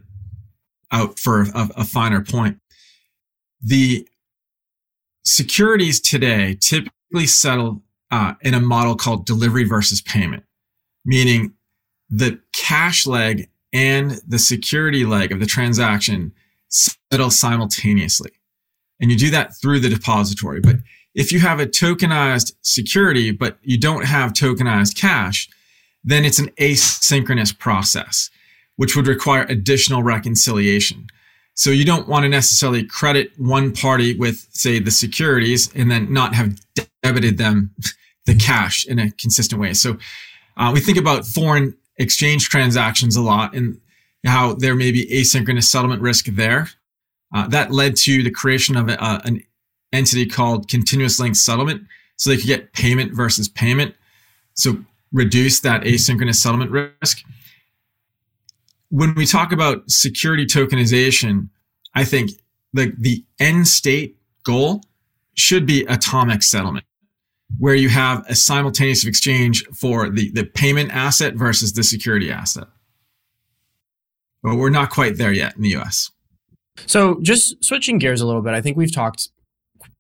out 0.92 1.18
for 1.18 1.42
a, 1.42 1.68
a 1.78 1.84
finer 1.84 2.22
point. 2.22 2.60
The 3.60 4.08
securities 5.24 6.00
today 6.00 6.56
typically 6.60 7.26
settle 7.26 7.82
uh, 8.10 8.34
in 8.40 8.54
a 8.54 8.60
model 8.60 8.94
called 8.94 9.26
delivery 9.26 9.64
versus 9.64 10.00
payment, 10.00 10.44
meaning 11.04 11.52
the 12.08 12.40
cash 12.52 13.06
leg 13.06 13.48
and 13.72 14.20
the 14.26 14.38
security 14.38 15.04
leg 15.04 15.32
of 15.32 15.40
the 15.40 15.46
transaction 15.46 16.32
settle 16.68 17.30
simultaneously. 17.30 18.30
And 19.00 19.10
you 19.10 19.16
do 19.16 19.30
that 19.30 19.54
through 19.60 19.80
the 19.80 19.88
depository. 19.88 20.60
But 20.60 20.76
if 21.14 21.32
you 21.32 21.40
have 21.40 21.60
a 21.60 21.66
tokenized 21.66 22.52
security, 22.62 23.30
but 23.30 23.58
you 23.62 23.78
don't 23.78 24.04
have 24.04 24.32
tokenized 24.32 24.96
cash, 24.96 25.48
then 26.04 26.24
it's 26.24 26.38
an 26.38 26.50
asynchronous 26.60 27.58
process, 27.58 28.30
which 28.76 28.94
would 28.94 29.06
require 29.06 29.44
additional 29.48 30.02
reconciliation. 30.02 31.08
So 31.56 31.70
you 31.70 31.86
don't 31.86 32.06
want 32.06 32.22
to 32.24 32.28
necessarily 32.28 32.84
credit 32.84 33.32
one 33.38 33.72
party 33.72 34.14
with, 34.16 34.46
say, 34.50 34.78
the 34.78 34.90
securities 34.90 35.74
and 35.74 35.90
then 35.90 36.12
not 36.12 36.34
have 36.34 36.60
debited 37.02 37.38
them 37.38 37.74
the 38.26 38.34
cash 38.34 38.86
in 38.86 38.98
a 38.98 39.10
consistent 39.12 39.60
way. 39.60 39.72
So 39.72 39.96
uh, 40.56 40.70
we 40.72 40.80
think 40.80 40.98
about 40.98 41.24
foreign 41.24 41.74
exchange 41.96 42.48
transactions 42.48 43.16
a 43.16 43.22
lot 43.22 43.54
and 43.54 43.80
how 44.26 44.54
there 44.54 44.74
may 44.74 44.90
be 44.90 45.06
asynchronous 45.06 45.64
settlement 45.64 46.02
risk 46.02 46.26
there. 46.26 46.68
Uh, 47.34 47.48
that 47.48 47.70
led 47.70 47.96
to 47.96 48.22
the 48.22 48.30
creation 48.30 48.76
of 48.76 48.88
a, 48.88 49.02
uh, 49.02 49.20
an 49.24 49.42
entity 49.92 50.26
called 50.26 50.68
continuous 50.68 51.18
link 51.18 51.36
settlement 51.36 51.82
so 52.16 52.30
they 52.30 52.36
could 52.36 52.46
get 52.46 52.72
payment 52.72 53.12
versus 53.12 53.48
payment. 53.48 53.94
So 54.54 54.78
reduce 55.12 55.60
that 55.60 55.82
asynchronous 55.82 56.36
settlement 56.36 56.70
risk. 56.70 57.22
When 58.90 59.14
we 59.14 59.26
talk 59.26 59.52
about 59.52 59.90
security 59.90 60.46
tokenization, 60.46 61.48
I 61.94 62.04
think 62.04 62.30
the, 62.72 62.92
the 62.98 63.24
end 63.40 63.68
state 63.68 64.16
goal 64.44 64.82
should 65.34 65.66
be 65.66 65.84
atomic 65.86 66.42
settlement 66.42 66.86
where 67.58 67.74
you 67.74 67.88
have 67.88 68.24
a 68.28 68.34
simultaneous 68.34 69.06
exchange 69.06 69.64
for 69.66 70.10
the, 70.10 70.30
the 70.30 70.44
payment 70.44 70.90
asset 70.90 71.34
versus 71.34 71.72
the 71.72 71.82
security 71.82 72.30
asset. 72.30 72.66
But 74.42 74.56
we're 74.56 74.70
not 74.70 74.90
quite 74.90 75.16
there 75.16 75.32
yet 75.32 75.56
in 75.56 75.62
the 75.62 75.76
US. 75.76 76.10
So 76.86 77.18
just 77.22 77.62
switching 77.64 77.98
gears 77.98 78.20
a 78.20 78.26
little 78.26 78.42
bit, 78.42 78.54
I 78.54 78.60
think 78.60 78.76
we've 78.76 78.92
talked 78.92 79.28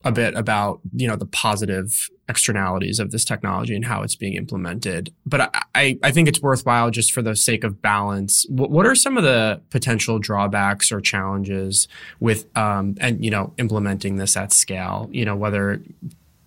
a 0.06 0.12
bit 0.12 0.34
about, 0.36 0.80
you 0.94 1.08
know, 1.08 1.16
the 1.16 1.26
positive 1.26 2.08
externalities 2.28 3.00
of 3.00 3.10
this 3.10 3.24
technology 3.24 3.74
and 3.74 3.84
how 3.84 4.02
it's 4.02 4.14
being 4.16 4.34
implemented. 4.34 5.12
But 5.26 5.50
I, 5.74 5.98
I 6.02 6.12
think 6.12 6.28
it's 6.28 6.40
worthwhile 6.40 6.90
just 6.90 7.12
for 7.12 7.22
the 7.22 7.34
sake 7.34 7.64
of 7.64 7.82
balance. 7.82 8.46
What, 8.48 8.70
what 8.70 8.86
are 8.86 8.94
some 8.94 9.16
of 9.18 9.24
the 9.24 9.60
potential 9.70 10.18
drawbacks 10.18 10.92
or 10.92 11.00
challenges 11.00 11.88
with, 12.20 12.46
um, 12.56 12.94
and, 13.00 13.24
you 13.24 13.30
know, 13.30 13.52
implementing 13.58 14.16
this 14.16 14.36
at 14.36 14.52
scale, 14.52 15.08
you 15.10 15.24
know, 15.24 15.36
whether 15.36 15.82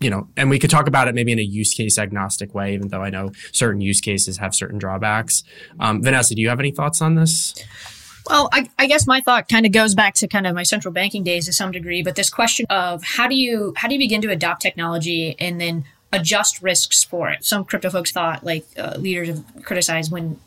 you 0.01 0.09
know, 0.09 0.29
and 0.37 0.49
we 0.49 0.57
could 0.59 0.69
talk 0.69 0.87
about 0.87 1.09
it 1.09 1.15
maybe 1.15 1.33
in 1.33 1.39
a 1.39 1.43
use 1.43 1.73
case 1.73 1.99
agnostic 1.99 2.55
way, 2.55 2.73
even 2.73 2.87
though 2.87 3.03
I 3.03 3.09
know 3.09 3.33
certain 3.51 3.81
use 3.81 3.99
cases 3.99 4.37
have 4.37 4.55
certain 4.55 4.79
drawbacks. 4.79 5.43
Um, 5.77 6.01
Vanessa, 6.01 6.35
do 6.35 6.41
you 6.41 6.47
have 6.47 6.61
any 6.61 6.71
thoughts 6.71 7.01
on 7.01 7.15
this? 7.15 7.53
Well, 8.29 8.47
I, 8.53 8.69
I, 8.77 8.85
guess 8.85 9.07
my 9.07 9.21
thought 9.21 9.49
kind 9.49 9.65
of 9.65 9.71
goes 9.71 9.95
back 9.95 10.13
to 10.15 10.27
kind 10.27 10.45
of 10.45 10.53
my 10.53 10.61
central 10.61 10.93
banking 10.93 11.23
days 11.23 11.47
to 11.47 11.53
some 11.53 11.71
degree, 11.71 12.03
but 12.03 12.15
this 12.15 12.29
question 12.29 12.67
of 12.69 13.03
how 13.03 13.27
do 13.27 13.35
you 13.35 13.73
how 13.75 13.87
do 13.87 13.95
you 13.95 13.99
begin 13.99 14.21
to 14.21 14.29
adopt 14.29 14.61
technology 14.61 15.35
and 15.39 15.59
then 15.59 15.85
adjust 16.13 16.61
risks 16.61 17.03
for 17.03 17.29
it? 17.29 17.43
Some 17.43 17.65
crypto 17.65 17.89
folks 17.89 18.11
thought, 18.11 18.43
like 18.43 18.67
uh, 18.77 18.93
leaders 18.97 19.29
have 19.29 19.43
criticized 19.63 20.11
when 20.11 20.39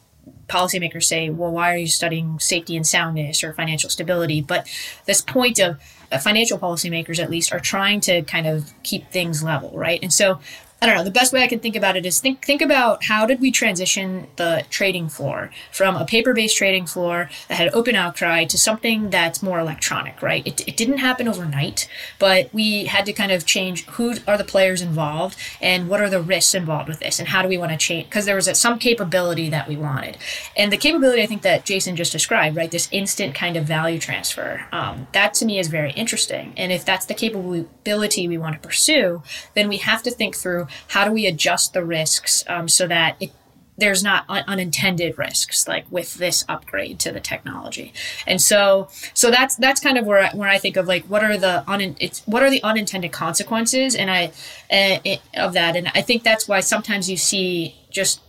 policymakers 0.46 1.04
say, 1.04 1.28
"Well, 1.28 1.50
why 1.50 1.74
are 1.74 1.76
you 1.76 1.88
studying 1.88 2.38
safety 2.38 2.76
and 2.76 2.86
soundness 2.86 3.42
or 3.42 3.52
financial 3.52 3.90
stability?" 3.90 4.40
But 4.40 4.68
this 5.06 5.20
point 5.20 5.58
of 5.58 5.80
uh, 6.12 6.18
financial 6.18 6.60
policymakers 6.60 7.18
at 7.18 7.30
least 7.30 7.52
are 7.52 7.60
trying 7.60 8.00
to 8.02 8.22
kind 8.22 8.46
of 8.46 8.72
keep 8.84 9.10
things 9.10 9.42
level, 9.42 9.72
right? 9.74 9.98
And 10.02 10.12
so 10.12 10.38
I 10.82 10.86
don't 10.86 10.96
know. 10.96 11.04
The 11.04 11.12
best 11.12 11.32
way 11.32 11.44
I 11.44 11.46
can 11.46 11.60
think 11.60 11.76
about 11.76 11.96
it 11.96 12.04
is 12.04 12.20
think 12.20 12.44
think 12.44 12.60
about 12.60 13.04
how 13.04 13.24
did 13.24 13.40
we 13.40 13.52
transition 13.52 14.26
the 14.34 14.64
trading 14.68 15.08
floor 15.08 15.52
from 15.70 15.94
a 15.94 16.04
paper-based 16.04 16.56
trading 16.56 16.86
floor 16.86 17.30
that 17.46 17.54
had 17.54 17.72
open 17.72 17.94
outcry 17.94 18.44
to 18.46 18.58
something 18.58 19.08
that's 19.08 19.44
more 19.44 19.60
electronic, 19.60 20.20
right? 20.20 20.44
It, 20.44 20.66
it 20.66 20.76
didn't 20.76 20.98
happen 20.98 21.28
overnight, 21.28 21.88
but 22.18 22.52
we 22.52 22.86
had 22.86 23.06
to 23.06 23.12
kind 23.12 23.30
of 23.30 23.46
change 23.46 23.86
who 23.90 24.16
are 24.26 24.36
the 24.36 24.42
players 24.42 24.82
involved 24.82 25.38
and 25.60 25.88
what 25.88 26.00
are 26.00 26.10
the 26.10 26.20
risks 26.20 26.52
involved 26.52 26.88
with 26.88 26.98
this 26.98 27.20
and 27.20 27.28
how 27.28 27.42
do 27.42 27.48
we 27.48 27.58
want 27.58 27.70
to 27.70 27.78
change 27.78 28.08
because 28.08 28.24
there 28.24 28.34
was 28.34 28.48
a, 28.48 28.54
some 28.56 28.80
capability 28.80 29.48
that 29.50 29.68
we 29.68 29.76
wanted. 29.76 30.18
And 30.56 30.72
the 30.72 30.76
capability 30.76 31.22
I 31.22 31.26
think 31.26 31.42
that 31.42 31.64
Jason 31.64 31.94
just 31.94 32.10
described, 32.10 32.56
right? 32.56 32.72
This 32.72 32.88
instant 32.90 33.36
kind 33.36 33.56
of 33.56 33.66
value 33.66 34.00
transfer. 34.00 34.66
Um, 34.72 35.06
that 35.12 35.32
to 35.34 35.44
me 35.44 35.60
is 35.60 35.68
very 35.68 35.92
interesting. 35.92 36.54
And 36.56 36.72
if 36.72 36.84
that's 36.84 37.06
the 37.06 37.14
capability 37.14 38.26
we 38.26 38.36
want 38.36 38.60
to 38.60 38.60
pursue, 38.60 39.22
then 39.54 39.68
we 39.68 39.76
have 39.76 40.02
to 40.02 40.10
think 40.10 40.34
through 40.34 40.66
how 40.88 41.04
do 41.04 41.12
we 41.12 41.26
adjust 41.26 41.72
the 41.72 41.84
risks 41.84 42.44
um, 42.48 42.68
so 42.68 42.86
that 42.86 43.16
it, 43.20 43.32
there's 43.78 44.02
not 44.02 44.24
un- 44.28 44.44
unintended 44.46 45.16
risks 45.16 45.66
like 45.66 45.86
with 45.90 46.14
this 46.14 46.44
upgrade 46.48 46.98
to 47.00 47.12
the 47.12 47.20
technology? 47.20 47.92
And 48.26 48.40
so 48.40 48.88
so 49.14 49.30
that's 49.30 49.56
that's 49.56 49.80
kind 49.80 49.98
of 49.98 50.06
where 50.06 50.24
I, 50.24 50.36
where 50.36 50.48
I 50.48 50.58
think 50.58 50.76
of 50.76 50.86
like 50.86 51.04
what 51.06 51.24
are 51.24 51.36
the 51.36 51.68
un- 51.68 51.96
what 52.26 52.42
are 52.42 52.50
the 52.50 52.62
unintended 52.62 53.12
consequences? 53.12 53.94
And 53.94 54.10
I 54.10 54.32
uh, 54.70 55.16
of 55.34 55.54
that. 55.54 55.76
And 55.76 55.90
I 55.94 56.02
think 56.02 56.22
that's 56.22 56.46
why 56.46 56.60
sometimes 56.60 57.10
you 57.10 57.16
see 57.16 57.76
just 57.90 58.20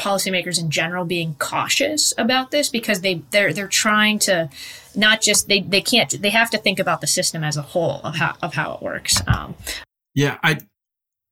policymakers 0.00 0.58
in 0.58 0.70
general 0.70 1.04
being 1.04 1.34
cautious 1.38 2.14
about 2.16 2.50
this 2.50 2.70
because 2.70 3.02
they 3.02 3.22
they're 3.30 3.52
they're 3.52 3.68
trying 3.68 4.18
to 4.18 4.48
not 4.96 5.20
just 5.20 5.46
they 5.46 5.60
they 5.60 5.82
can't 5.82 6.20
they 6.22 6.30
have 6.30 6.50
to 6.50 6.56
think 6.56 6.78
about 6.78 7.02
the 7.02 7.06
system 7.06 7.44
as 7.44 7.56
a 7.58 7.62
whole 7.62 8.00
of 8.02 8.16
how 8.16 8.34
of 8.42 8.54
how 8.54 8.72
it 8.72 8.82
works 8.82 9.20
um, 9.28 9.54
yeah 10.14 10.38
i 10.42 10.58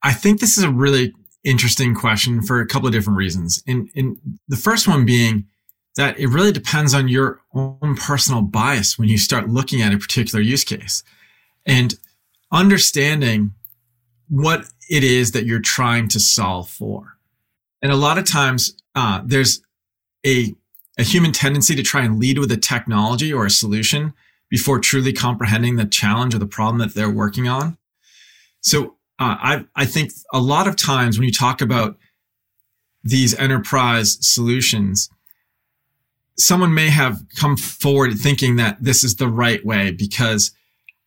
I 0.03 0.13
think 0.13 0.41
this 0.41 0.57
is 0.57 0.65
a 0.65 0.71
really 0.71 1.13
interesting 1.45 1.95
question 1.95 2.43
for 2.43 2.61
a 2.61 2.67
couple 2.67 2.87
of 2.87 2.93
different 2.93 3.17
reasons. 3.17 3.63
And, 3.67 3.91
and 3.95 4.19
the 4.49 4.57
first 4.57 4.87
one 4.87 5.05
being 5.05 5.47
that 5.97 6.19
it 6.19 6.29
really 6.29 6.53
depends 6.53 6.95
on 6.95 7.09
your 7.09 7.41
own 7.55 7.97
personal 7.97 8.43
bias 8.43 8.99
when 8.99 9.09
you 9.09 9.19
start 9.19 9.49
looking 9.49 9.83
at 9.83 9.93
a 9.93 9.99
particular 9.99 10.41
use 10.41 10.63
case 10.63 11.03
and 11.67 11.95
understanding 12.53 13.53
what 14.29 14.67
it 14.89 15.03
is 15.03 15.33
that 15.33 15.45
you're 15.45 15.61
trying 15.61 16.09
to 16.09 16.21
solve 16.21 16.71
for. 16.71 17.19
And 17.83 17.91
a 17.91 17.97
lot 17.97 18.19
of 18.19 18.25
times, 18.25 18.77
uh, 18.95 19.23
there's 19.25 19.61
a, 20.25 20.55
a 20.99 21.03
human 21.03 21.33
tendency 21.33 21.75
to 21.75 21.83
try 21.83 22.03
and 22.03 22.19
lead 22.19 22.39
with 22.39 22.53
a 22.53 22.57
technology 22.57 23.33
or 23.33 23.47
a 23.47 23.51
solution 23.51 24.13
before 24.49 24.79
truly 24.79 25.13
comprehending 25.13 25.77
the 25.77 25.85
challenge 25.85 26.35
or 26.35 26.39
the 26.39 26.47
problem 26.47 26.79
that 26.79 26.95
they're 26.95 27.11
working 27.11 27.49
on. 27.49 27.77
So 28.61 28.97
uh, 29.19 29.37
I, 29.41 29.65
I 29.75 29.85
think 29.85 30.13
a 30.33 30.41
lot 30.41 30.69
of 30.69 30.77
times 30.77 31.19
when 31.19 31.27
you 31.27 31.33
talk 31.33 31.61
about 31.61 31.97
these 33.03 33.35
enterprise 33.35 34.19
solutions, 34.21 35.11
someone 36.37 36.73
may 36.73 36.89
have 36.89 37.23
come 37.37 37.57
forward 37.57 38.17
thinking 38.19 38.57
that 38.57 38.77
this 38.81 39.03
is 39.03 39.17
the 39.17 39.29
right 39.29 39.65
way 39.65 39.91
because 39.91 40.53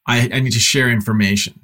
I, 0.08 0.30
I 0.34 0.39
need 0.41 0.54
to 0.54 0.60
share 0.60 0.89
information. 0.89 1.62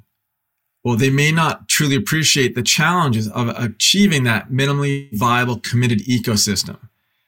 Well, 0.84 0.96
they 0.96 1.10
may 1.10 1.32
not 1.32 1.68
truly 1.68 1.96
appreciate 1.96 2.54
the 2.54 2.62
challenges 2.62 3.28
of 3.28 3.48
achieving 3.48 4.24
that 4.24 4.48
minimally 4.48 5.12
viable 5.12 5.60
committed 5.60 5.98
ecosystem. 6.00 6.78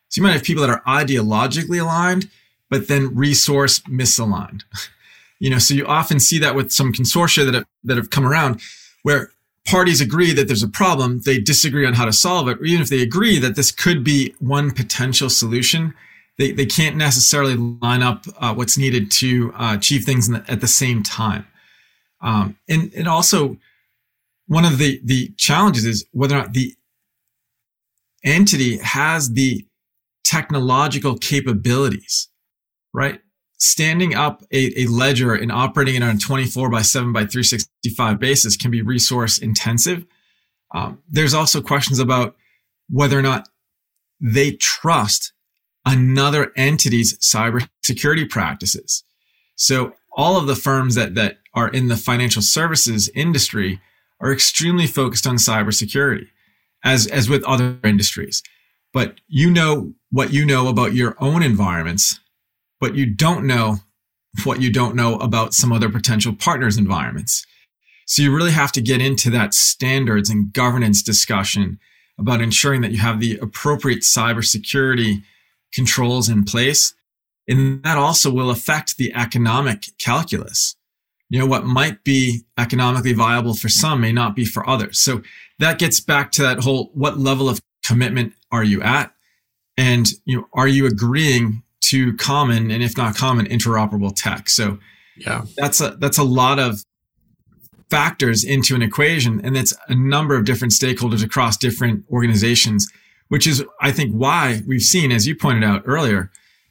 So 0.09 0.21
you 0.21 0.23
might 0.23 0.33
have 0.33 0.45
people 0.45 0.67
that 0.67 0.71
are 0.71 0.83
ideologically 0.87 1.81
aligned, 1.81 2.31
but 2.71 2.89
then 2.89 3.15
resource 3.15 3.81
misaligned. 3.81 4.63
you 5.41 5.51
know, 5.51 5.59
so 5.59 5.75
you 5.75 5.87
often 5.87 6.21
see 6.21 6.39
that 6.39 6.55
with 6.55 6.73
some 6.73 6.93
consortia 6.93 7.45
that 7.45 7.55
have, 7.55 7.67
that 7.85 7.97
have 7.97 8.11
come 8.11 8.27
around 8.27 8.61
where 9.03 9.33
parties 9.67 10.01
agree 10.01 10.33
that 10.33 10.47
there's 10.47 10.63
a 10.63 10.69
problem, 10.69 11.21
they 11.25 11.39
disagree 11.39 11.87
on 11.87 11.95
how 11.95 12.05
to 12.05 12.13
solve 12.13 12.49
it, 12.49 12.59
or 12.59 12.65
even 12.65 12.83
if 12.83 12.89
they 12.89 13.03
agree 13.03 13.39
that 13.39 13.57
this 13.57 13.71
could 13.71 14.03
be 14.03 14.35
one 14.39 14.71
potential 14.71 15.31
solution, 15.31 15.95
they, 16.39 16.53
they 16.53 16.67
can't 16.67 16.97
necessarily 16.97 17.57
line 17.57 18.03
up 18.03 18.25
uh, 18.39 18.55
what's 18.55 18.79
needed 18.79 19.11
to 19.11 19.53
uh, 19.55 19.75
achieve 19.77 20.05
things 20.05 20.29
the, 20.29 20.45
at 20.49 20.61
the 20.61 20.69
same 20.69 21.03
time. 21.03 21.47
Um, 22.23 22.57
and, 22.69 22.93
and 22.95 23.09
also, 23.09 23.57
one 24.47 24.65
of 24.65 24.79
the, 24.79 25.01
the 25.05 25.29
challenges 25.37 25.85
is 25.85 26.05
whether 26.13 26.35
or 26.35 26.41
not 26.41 26.55
the 26.55 26.75
entity 28.25 28.79
has 28.79 29.31
the 29.31 29.65
technological 30.25 31.17
capabilities, 31.17 32.29
right? 32.93 33.21
Standing 33.61 34.15
up 34.15 34.43
a, 34.51 34.83
a 34.83 34.87
ledger 34.87 35.35
and 35.35 35.53
operating 35.53 35.95
it 35.95 36.03
on 36.03 36.17
a 36.17 36.19
24 36.19 36.71
by 36.71 36.83
7 36.83 37.13
by 37.13 37.21
365 37.21 38.19
basis 38.19 38.57
can 38.57 38.71
be 38.71 38.81
resource 38.81 39.39
intensive. 39.39 40.07
Um, 40.75 41.03
there's 41.09 41.35
also 41.35 41.61
questions 41.61 41.99
about 41.99 42.37
whether 42.89 43.19
or 43.19 43.23
not 43.23 43.49
they 44.19 44.53
trust 44.53 45.33
another 45.85 46.53
entity's 46.57 47.19
cybersecurity 47.19 48.29
practices. 48.29 49.05
So 49.57 49.95
all 50.17 50.39
of 50.39 50.47
the 50.47 50.57
firms 50.57 50.95
that, 50.95 51.15
that 51.15 51.39
are 51.55 51.69
in 51.69 51.89
the 51.89 51.97
financial 51.97 52.43
services 52.43 53.11
industry 53.15 53.81
are 54.21 54.33
extremely 54.33 54.87
focused 54.87 55.27
on 55.27 55.37
cybersecurity, 55.37 56.29
as, 56.83 57.07
as 57.07 57.29
with 57.29 57.45
other 57.45 57.79
industries. 57.85 58.43
But 58.93 59.21
you 59.29 59.51
know 59.51 59.93
what 60.11 60.33
you 60.33 60.47
know 60.47 60.69
about 60.69 60.95
your 60.95 61.15
own 61.21 61.43
environments 61.43 62.21
but 62.81 62.95
you 62.95 63.07
don't 63.07 63.47
know 63.47 63.79
what 64.45 64.61
you 64.61 64.73
don't 64.73 64.95
know 64.95 65.17
about 65.17 65.55
some 65.55 65.73
other 65.73 65.89
potential 65.89 66.33
partners' 66.33 66.79
environments. 66.79 67.47
So 68.07 68.23
you 68.23 68.35
really 68.35 68.53
have 68.53 68.73
to 68.73 68.81
get 68.81 69.01
into 69.01 69.31
that 69.31 69.55
standards 69.55 70.31
and 70.31 70.53
governance 70.53 71.03
discussion 71.03 71.79
about 72.19 72.41
ensuring 72.41 72.81
that 72.81 72.93
you 72.93 72.99
have 72.99 73.21
the 73.21 73.39
appropriate 73.39 74.01
cybersecurity 74.01 75.23
controls 75.73 76.29
in 76.29 76.45
place. 76.45 76.95
And 77.49 77.83
that 77.83 77.97
also 77.97 78.31
will 78.31 78.51
affect 78.51 78.97
the 78.97 79.15
economic 79.15 79.87
calculus. 79.99 80.77
You 81.29 81.39
know, 81.39 81.47
what 81.47 81.65
might 81.65 82.03
be 82.03 82.43
economically 82.59 83.13
viable 83.13 83.55
for 83.55 83.69
some 83.69 84.01
may 84.01 84.13
not 84.13 84.35
be 84.35 84.45
for 84.45 84.69
others. 84.69 84.99
So 84.99 85.23
that 85.61 85.79
gets 85.79 86.01
back 86.01 86.33
to 86.33 86.43
that 86.43 86.61
whole, 86.61 86.91
what 86.95 87.19
level 87.19 87.49
of 87.49 87.61
commitment 87.85 88.35
are 88.51 88.65
you 88.65 88.83
at? 88.83 89.15
And, 89.77 90.09
you 90.25 90.39
know, 90.39 90.49
are 90.53 90.69
you 90.69 90.87
agreeing 90.87 91.63
to 91.91 92.15
common 92.17 92.71
and 92.71 92.83
if 92.83 92.97
not 92.97 93.17
common 93.17 93.47
interoperable 93.47 94.15
tech. 94.15 94.49
So 94.49 94.79
yeah, 95.17 95.45
that's 95.57 95.81
a 95.81 95.97
that's 95.99 96.19
a 96.19 96.25
lot 96.25 96.59
of 96.59 96.85
factors 97.91 98.45
into 98.45 98.75
an 98.75 98.83
equation, 98.83 99.41
and 99.45 99.57
it's 99.57 99.75
a 99.89 99.95
number 99.95 100.37
of 100.37 100.45
different 100.45 100.73
stakeholders 100.73 101.25
across 101.25 101.57
different 101.57 102.05
organizations, 102.11 102.91
which 103.29 103.47
is 103.47 103.65
I 103.81 103.91
think 103.93 104.13
why 104.13 104.63
we've 104.67 104.81
seen, 104.83 105.11
as 105.13 105.27
you 105.27 105.35
pointed 105.35 105.65
out 105.65 105.83
earlier, 105.85 106.31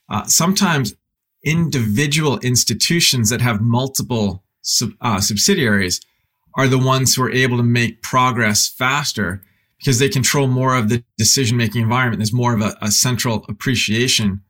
uh, 0.10 0.26
sometimes 0.26 0.96
individual 1.44 2.40
institutions 2.40 3.30
that 3.30 3.42
have 3.42 3.62
multiple 3.62 4.44
sub, 4.62 4.92
uh, 5.02 5.20
subsidiaries 5.20 6.02
are 6.56 6.68
the 6.68 6.80
ones 6.80 7.16
who 7.16 7.24
are 7.24 7.32
able 7.32 7.58
to 7.58 7.64
make 7.64 8.02
progress 8.02 8.68
faster 8.68 9.42
because 9.78 10.00
they 10.00 10.10
control 10.10 10.48
more 10.48 10.76
of 10.76 10.90
the 10.90 11.04
decision 11.18 11.56
making 11.56 11.82
environment. 11.82 12.20
There's 12.20 12.34
more 12.34 12.54
of 12.54 12.62
a, 12.62 12.76
a 12.82 12.92
central 12.92 13.46
appreciation 13.48 14.42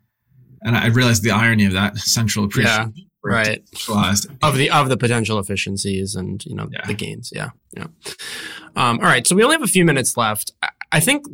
and 0.63 0.75
I 0.75 0.87
realized 0.87 1.23
the 1.23 1.31
irony 1.31 1.65
of 1.65 1.73
that 1.73 1.97
central 1.97 2.45
appreciation. 2.45 2.93
Yeah, 2.95 3.03
right. 3.23 3.63
Of 4.41 4.55
the 4.55 4.69
of 4.69 4.89
the 4.89 4.97
potential 4.97 5.39
efficiencies 5.39 6.15
and 6.15 6.45
you 6.45 6.55
know 6.55 6.69
yeah. 6.71 6.85
the 6.85 6.93
gains. 6.93 7.31
Yeah, 7.33 7.49
yeah. 7.75 7.87
Um, 8.75 8.99
all 8.99 9.05
right, 9.05 9.25
so 9.25 9.35
we 9.35 9.43
only 9.43 9.55
have 9.55 9.63
a 9.63 9.67
few 9.67 9.85
minutes 9.85 10.15
left. 10.17 10.51
I 10.91 10.99
think 10.99 11.27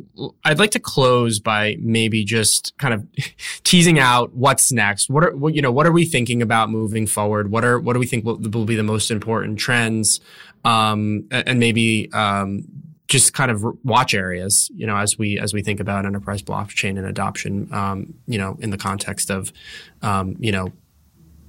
I'd 0.44 0.60
like 0.60 0.72
to 0.72 0.80
close 0.80 1.40
by 1.40 1.78
maybe 1.80 2.26
just 2.26 2.78
kind 2.78 2.94
of 2.94 3.08
teasing 3.64 4.00
out 4.00 4.34
what's 4.34 4.72
next. 4.72 5.10
What 5.10 5.24
are 5.24 5.36
what, 5.36 5.56
you 5.56 5.62
know 5.62 5.72
what 5.72 5.86
are 5.86 5.92
we 5.92 6.06
thinking 6.06 6.42
about 6.42 6.70
moving 6.70 7.08
forward? 7.08 7.52
What 7.52 7.64
are 7.64 7.80
what 7.80 7.94
do 7.94 8.00
we 8.00 8.08
think 8.08 8.26
will, 8.26 8.38
will 8.38 8.66
be 8.66 8.76
the 8.76 8.84
most 8.84 9.12
important 9.12 9.60
trends? 9.60 10.20
Um, 10.66 11.28
and 11.30 11.60
maybe 11.60 12.12
um, 12.12 12.66
just 13.08 13.34
kind 13.34 13.52
of 13.52 13.64
watch 13.84 14.14
areas, 14.14 14.72
you 14.74 14.88
know, 14.88 14.98
as 14.98 15.18
we 15.18 15.40
as 15.40 15.54
we 15.54 15.62
think 15.62 15.80
about 15.80 16.06
enterprise 16.06 16.42
blockchain 16.42 16.98
and 16.98 17.06
adoption, 17.06 17.72
um, 17.72 18.14
you 18.28 18.38
know, 18.38 18.58
in 18.60 18.72
the 18.72 18.78
context 18.78 19.30
of, 19.30 19.54
um, 20.02 20.36
you 20.40 20.52
know, 20.52 20.72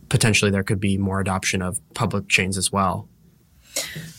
potentially 0.09 0.51
there 0.51 0.63
could 0.63 0.81
be 0.81 0.99
more 0.99 1.21
adoption 1.21 1.63
of 1.63 1.81
public 1.95 2.29
chains 2.29 2.59
as 2.59 2.71
well. 2.71 3.09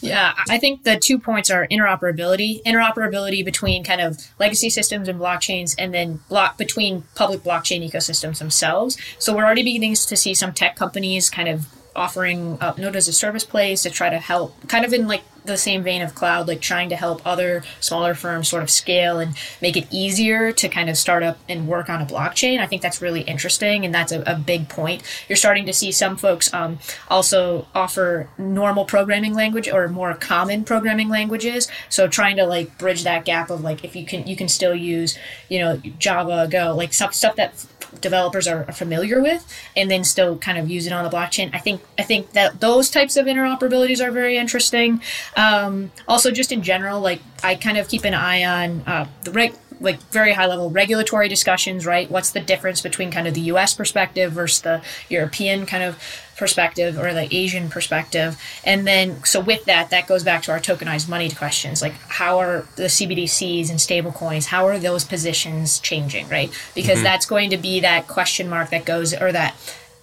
Yeah, 0.01 0.33
I 0.49 0.59
think 0.59 0.83
the 0.83 0.97
two 0.97 1.17
points 1.17 1.49
are 1.49 1.67
interoperability, 1.67 2.61
interoperability 2.63 3.43
between 3.43 3.83
kind 3.83 4.01
of 4.01 4.19
legacy 4.39 4.69
systems 4.69 5.07
and 5.07 5.19
blockchains, 5.19 5.75
and 5.79 5.93
then 5.93 6.19
block 6.29 6.57
between 6.57 7.03
public 7.15 7.41
blockchain 7.41 7.87
ecosystems 7.87 8.37
themselves. 8.37 8.97
So 9.17 9.35
we're 9.35 9.45
already 9.45 9.63
beginning 9.63 9.95
to 9.95 10.15
see 10.15 10.33
some 10.35 10.53
tech 10.53 10.75
companies 10.75 11.29
kind 11.29 11.49
of 11.49 11.67
offering 11.95 12.59
uh, 12.61 12.75
Node 12.77 12.95
as 12.95 13.07
a 13.07 13.13
service 13.13 13.43
place 13.43 13.81
to 13.83 13.89
try 13.89 14.09
to 14.09 14.19
help, 14.19 14.67
kind 14.67 14.85
of 14.85 14.93
in 14.93 15.07
like 15.07 15.23
the 15.47 15.57
same 15.57 15.83
vein 15.83 16.01
of 16.01 16.13
cloud, 16.13 16.47
like 16.47 16.61
trying 16.61 16.89
to 16.89 16.95
help 16.95 17.25
other 17.25 17.63
smaller 17.79 18.13
firms 18.13 18.47
sort 18.47 18.63
of 18.63 18.69
scale 18.69 19.19
and 19.19 19.35
make 19.61 19.75
it 19.75 19.87
easier 19.91 20.51
to 20.51 20.69
kind 20.69 20.89
of 20.89 20.97
start 20.97 21.23
up 21.23 21.39
and 21.49 21.67
work 21.67 21.89
on 21.89 22.01
a 22.01 22.05
blockchain. 22.05 22.59
I 22.59 22.67
think 22.67 22.81
that's 22.81 23.01
really 23.01 23.21
interesting, 23.21 23.85
and 23.85 23.93
that's 23.93 24.11
a, 24.11 24.21
a 24.21 24.35
big 24.35 24.69
point. 24.69 25.03
You're 25.27 25.37
starting 25.37 25.65
to 25.65 25.73
see 25.73 25.91
some 25.91 26.17
folks 26.17 26.53
um, 26.53 26.79
also 27.09 27.67
offer 27.73 28.29
normal 28.37 28.85
programming 28.85 29.33
language 29.33 29.67
or 29.67 29.87
more 29.87 30.13
common 30.13 30.63
programming 30.63 31.09
languages. 31.09 31.67
So 31.89 32.07
trying 32.07 32.37
to 32.37 32.45
like 32.45 32.77
bridge 32.77 33.03
that 33.03 33.25
gap 33.25 33.49
of 33.49 33.61
like 33.61 33.83
if 33.83 33.95
you 33.95 34.05
can 34.05 34.27
you 34.27 34.35
can 34.35 34.47
still 34.47 34.75
use 34.75 35.17
you 35.49 35.59
know 35.59 35.77
Java, 35.97 36.47
Go, 36.49 36.75
like 36.75 36.93
stuff 36.93 37.13
stuff 37.13 37.35
that 37.37 37.65
developers 38.01 38.47
are 38.47 38.63
familiar 38.71 39.21
with 39.21 39.45
and 39.75 39.89
then 39.89 40.03
still 40.03 40.37
kind 40.37 40.57
of 40.57 40.69
use 40.69 40.87
it 40.87 40.93
on 40.93 41.03
the 41.03 41.09
blockchain 41.09 41.49
i 41.53 41.57
think 41.57 41.81
i 41.97 42.03
think 42.03 42.31
that 42.31 42.59
those 42.59 42.89
types 42.89 43.15
of 43.17 43.25
interoperabilities 43.25 44.05
are 44.05 44.11
very 44.11 44.37
interesting 44.37 45.01
um, 45.35 45.91
also 46.07 46.31
just 46.31 46.51
in 46.51 46.61
general 46.61 46.99
like 46.99 47.21
i 47.43 47.55
kind 47.55 47.77
of 47.77 47.87
keep 47.87 48.03
an 48.03 48.13
eye 48.13 48.43
on 48.43 48.81
uh, 48.81 49.07
the 49.23 49.31
reg 49.31 49.53
like 49.79 50.01
very 50.11 50.33
high 50.33 50.47
level 50.47 50.69
regulatory 50.69 51.27
discussions, 51.27 51.85
right? 51.85 52.09
What's 52.09 52.31
the 52.31 52.39
difference 52.39 52.81
between 52.81 53.11
kind 53.11 53.27
of 53.27 53.33
the 53.33 53.41
US 53.41 53.73
perspective 53.73 54.31
versus 54.31 54.61
the 54.61 54.81
European 55.09 55.65
kind 55.65 55.83
of 55.83 56.01
perspective 56.37 56.97
or 56.97 57.13
the 57.13 57.33
Asian 57.35 57.69
perspective? 57.69 58.41
And 58.63 58.87
then, 58.87 59.23
so 59.23 59.39
with 59.39 59.65
that, 59.65 59.89
that 59.89 60.07
goes 60.07 60.23
back 60.23 60.43
to 60.43 60.51
our 60.51 60.59
tokenized 60.59 61.09
money 61.09 61.29
questions 61.29 61.81
like 61.81 61.93
how 62.07 62.39
are 62.39 62.67
the 62.75 62.83
CBDCs 62.83 63.69
and 63.69 63.79
stablecoins, 63.79 64.45
how 64.45 64.65
are 64.67 64.79
those 64.79 65.03
positions 65.03 65.79
changing, 65.79 66.27
right? 66.29 66.51
Because 66.75 66.95
mm-hmm. 66.95 67.03
that's 67.03 67.25
going 67.25 67.49
to 67.49 67.57
be 67.57 67.79
that 67.81 68.07
question 68.07 68.49
mark 68.49 68.69
that 68.69 68.85
goes, 68.85 69.13
or 69.13 69.31
that 69.31 69.55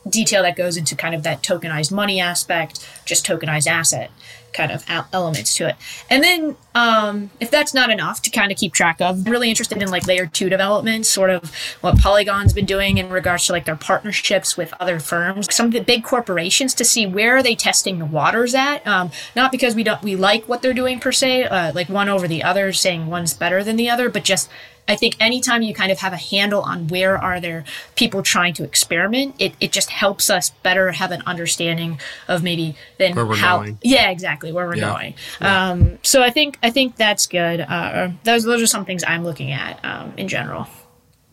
detail 0.08 0.42
that 0.42 0.56
goes 0.56 0.76
into 0.76 0.94
kind 0.94 1.14
of 1.14 1.22
that 1.22 1.42
tokenized 1.42 1.92
money 1.92 2.20
aspect, 2.20 2.86
just 3.04 3.26
tokenized 3.26 3.66
asset 3.66 4.10
kind 4.54 4.72
of 4.72 4.84
elements 5.12 5.54
to 5.56 5.68
it. 5.68 5.76
And 6.08 6.22
then, 6.22 6.56
um, 6.74 7.30
if 7.40 7.50
that's 7.50 7.74
not 7.74 7.90
enough 7.90 8.22
to 8.22 8.30
kind 8.30 8.50
of 8.50 8.56
keep 8.56 8.72
track 8.72 9.00
of, 9.00 9.26
I'm 9.26 9.32
really 9.32 9.50
interested 9.50 9.82
in 9.82 9.90
like 9.90 10.06
layer 10.06 10.26
two 10.26 10.48
development, 10.48 11.04
sort 11.06 11.30
of 11.30 11.52
what 11.80 11.98
Polygon's 11.98 12.52
been 12.52 12.64
doing 12.64 12.98
in 12.98 13.10
regards 13.10 13.46
to 13.46 13.52
like 13.52 13.64
their 13.64 13.76
partnerships 13.76 14.56
with 14.56 14.72
other 14.80 15.00
firms, 15.00 15.52
some 15.52 15.66
of 15.66 15.72
the 15.72 15.80
big 15.80 16.04
corporations 16.04 16.72
to 16.74 16.84
see 16.84 17.06
where 17.06 17.36
are 17.36 17.42
they 17.42 17.54
testing 17.54 17.98
the 17.98 18.06
waters 18.06 18.54
at. 18.54 18.86
Um, 18.86 19.10
not 19.36 19.52
because 19.52 19.74
we 19.74 19.82
don't 19.82 20.02
we 20.02 20.16
like 20.16 20.48
what 20.48 20.62
they're 20.62 20.72
doing 20.72 21.00
per 21.00 21.12
se, 21.12 21.44
uh, 21.44 21.72
like 21.74 21.88
one 21.88 22.08
over 22.08 22.26
the 22.26 22.42
other, 22.42 22.72
saying 22.72 23.06
one's 23.06 23.34
better 23.34 23.62
than 23.62 23.76
the 23.76 23.90
other, 23.90 24.08
but 24.08 24.24
just 24.24 24.48
I 24.86 24.96
think 24.96 25.16
anytime 25.18 25.62
you 25.62 25.74
kind 25.74 25.90
of 25.90 25.98
have 25.98 26.12
a 26.12 26.18
handle 26.18 26.62
on 26.62 26.88
where 26.88 27.16
are 27.16 27.40
there 27.40 27.64
people 27.96 28.22
trying 28.22 28.54
to 28.54 28.64
experiment, 28.64 29.34
it, 29.38 29.54
it 29.60 29.72
just 29.72 29.90
helps 29.90 30.28
us 30.28 30.50
better 30.50 30.92
have 30.92 31.10
an 31.10 31.22
understanding 31.26 31.98
of 32.28 32.42
maybe 32.42 32.76
then 32.98 33.14
how 33.14 33.58
going. 33.58 33.78
yeah 33.82 34.10
exactly 34.10 34.52
where 34.52 34.66
we're 34.66 34.76
yeah. 34.76 34.92
going. 34.92 35.14
Yeah. 35.40 35.70
Um, 35.70 35.98
so 36.02 36.22
I 36.22 36.30
think 36.30 36.58
I 36.62 36.70
think 36.70 36.96
that's 36.96 37.26
good. 37.26 37.60
Uh, 37.60 38.10
those 38.24 38.44
those 38.44 38.62
are 38.62 38.66
some 38.66 38.84
things 38.84 39.02
I'm 39.06 39.24
looking 39.24 39.52
at 39.52 39.82
um, 39.84 40.12
in 40.16 40.28
general. 40.28 40.66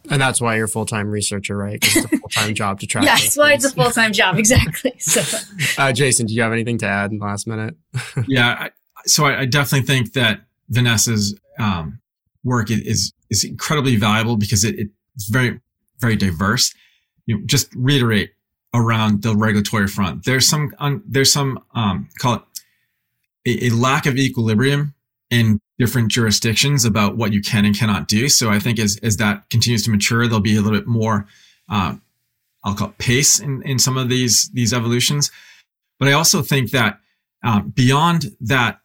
And 0.10 0.20
that's 0.20 0.42
why 0.42 0.56
you're 0.56 0.66
a 0.66 0.70
full 0.70 0.86
time 0.86 1.10
researcher, 1.10 1.56
right? 1.56 1.80
Because 1.80 1.98
it's 1.98 2.14
a 2.14 2.18
full 2.18 2.30
time 2.30 2.56
job 2.56 2.80
to 2.80 2.88
track. 2.88 3.06
yeah, 3.06 3.16
that's 3.16 3.38
why 3.38 3.54
it's 3.54 3.66
a 3.66 3.72
full 3.72 3.92
time 3.92 4.14
job, 4.14 4.38
exactly. 4.38 4.94
So, 4.98 5.22
uh, 5.78 5.92
Jason, 5.92 6.26
do 6.26 6.34
you 6.34 6.42
have 6.42 6.52
anything 6.52 6.78
to 6.80 6.88
add 6.88 7.12
in 7.12 7.20
the 7.20 7.26
last 7.26 7.48
minute? 7.48 7.76
yeah, 8.28 8.56
I, 8.60 8.70
so 9.06 9.26
I, 9.26 9.42
I, 9.42 9.46
definitely 9.46 9.86
think 9.86 10.14
that 10.14 10.42
Vanessa's 10.70 11.36
um, 11.60 12.01
work 12.44 12.72
is 12.72 13.14
is 13.30 13.44
incredibly 13.44 13.96
valuable 13.96 14.38
because 14.38 14.64
it, 14.64 14.90
it's 15.16 15.30
very 15.30 15.60
very 16.00 16.16
diverse. 16.16 16.74
You 17.26 17.38
know, 17.38 17.46
just 17.46 17.74
reiterate 17.76 18.32
around 18.74 19.22
the 19.22 19.36
regulatory 19.36 19.88
front. 19.88 20.26
There's 20.26 20.48
some 20.48 20.74
um, 20.80 21.04
there's 21.08 21.32
some 21.32 21.64
um, 21.76 22.10
call 22.20 22.36
it 22.36 22.42
a, 23.46 23.68
a, 23.68 23.70
lack 23.70 24.06
of 24.06 24.18
equilibrium 24.18 24.94
in 25.30 25.60
different 25.78 26.12
jurisdictions 26.12 26.86
about 26.86 27.18
what 27.18 27.34
you 27.34 27.42
can 27.42 27.66
and 27.66 27.78
cannot 27.78 28.08
do. 28.08 28.30
So 28.30 28.50
I 28.50 28.60
think 28.60 28.80
as 28.80 28.98
as 29.04 29.18
that 29.18 29.50
continues 29.50 29.84
to 29.84 29.92
mature, 29.92 30.26
there'll 30.28 30.42
be 30.42 30.56
a 30.56 30.62
little 30.62 30.78
bit 30.78 30.88
more 30.88 31.28
uh, 31.70 31.96
I'll 32.64 32.76
call 32.76 32.90
it 32.90 32.98
pace 32.98 33.40
in 33.40 33.62
in 33.64 33.80
some 33.80 33.98
of 33.98 34.10
these 34.10 34.50
these 34.54 34.74
evolutions. 34.74 35.32
But 36.00 36.08
I 36.08 36.14
also 36.14 36.42
think 36.42 36.72
that 36.72 37.00
uh, 37.44 37.62
beyond 37.62 38.36
that, 38.42 38.80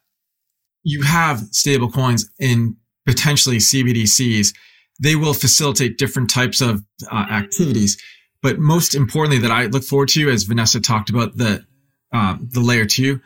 you 0.83 1.03
have 1.03 1.39
stable 1.51 1.91
coins 1.91 2.31
in 2.39 2.77
potentially 3.07 3.57
CBDCs, 3.57 4.53
they 5.01 5.15
will 5.15 5.33
facilitate 5.33 5.97
different 5.97 6.29
types 6.29 6.61
of 6.61 6.83
uh, 7.11 7.25
activities. 7.31 7.97
But 8.43 8.59
most 8.59 8.93
importantly, 8.93 9.39
that 9.39 9.51
I 9.51 9.65
look 9.65 9.83
forward 9.83 10.09
to, 10.09 10.29
as 10.29 10.43
Vanessa 10.43 10.79
talked 10.79 11.09
about 11.09 11.37
the 11.37 11.65
uh, 12.13 12.37
the 12.39 12.61
layer 12.61 12.85
two, 12.85 13.19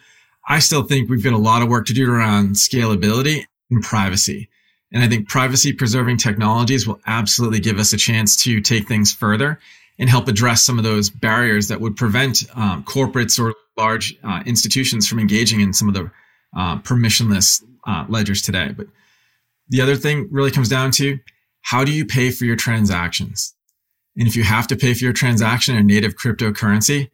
I 0.47 0.59
still 0.59 0.83
think 0.83 1.09
we've 1.09 1.23
got 1.23 1.33
a 1.33 1.37
lot 1.37 1.61
of 1.61 1.69
work 1.69 1.85
to 1.87 1.93
do 1.93 2.11
around 2.11 2.55
scalability 2.55 3.45
and 3.69 3.83
privacy. 3.83 4.49
And 4.91 5.03
I 5.03 5.07
think 5.07 5.29
privacy 5.29 5.71
preserving 5.71 6.17
technologies 6.17 6.87
will 6.87 6.99
absolutely 7.05 7.59
give 7.59 7.77
us 7.77 7.93
a 7.93 7.97
chance 7.97 8.35
to 8.43 8.59
take 8.59 8.87
things 8.87 9.13
further 9.13 9.59
and 9.99 10.09
help 10.09 10.27
address 10.27 10.63
some 10.63 10.79
of 10.79 10.83
those 10.83 11.09
barriers 11.09 11.67
that 11.67 11.79
would 11.79 11.95
prevent 11.95 12.43
um, 12.55 12.83
corporates 12.83 13.39
or 13.39 13.53
large 13.77 14.17
uh, 14.23 14.41
institutions 14.45 15.07
from 15.07 15.19
engaging 15.19 15.61
in 15.61 15.73
some 15.73 15.87
of 15.87 15.93
the 15.93 16.11
uh, 16.57 16.77
permissionless 16.79 17.63
uh, 17.85 18.05
ledgers 18.09 18.41
today. 18.41 18.73
But 18.75 18.87
the 19.71 19.81
other 19.81 19.95
thing 19.95 20.27
really 20.29 20.51
comes 20.51 20.69
down 20.69 20.91
to 20.91 21.17
how 21.61 21.83
do 21.83 21.91
you 21.91 22.05
pay 22.05 22.29
for 22.29 22.45
your 22.45 22.57
transactions? 22.57 23.55
And 24.17 24.27
if 24.27 24.35
you 24.35 24.43
have 24.43 24.67
to 24.67 24.75
pay 24.75 24.93
for 24.93 25.05
your 25.05 25.13
transaction 25.13 25.75
in 25.75 25.87
native 25.87 26.15
cryptocurrency, 26.15 27.09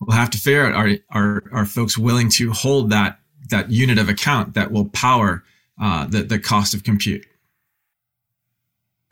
we'll 0.00 0.16
have 0.16 0.30
to 0.30 0.38
figure 0.38 0.66
out 0.66 0.74
are, 0.74 0.90
are, 1.10 1.42
are 1.50 1.64
folks 1.64 1.96
willing 1.96 2.28
to 2.30 2.52
hold 2.52 2.90
that, 2.90 3.18
that 3.48 3.70
unit 3.70 3.98
of 3.98 4.10
account 4.10 4.52
that 4.54 4.70
will 4.70 4.84
power 4.90 5.42
uh, 5.80 6.06
the, 6.06 6.22
the 6.22 6.38
cost 6.38 6.74
of 6.74 6.84
compute? 6.84 7.26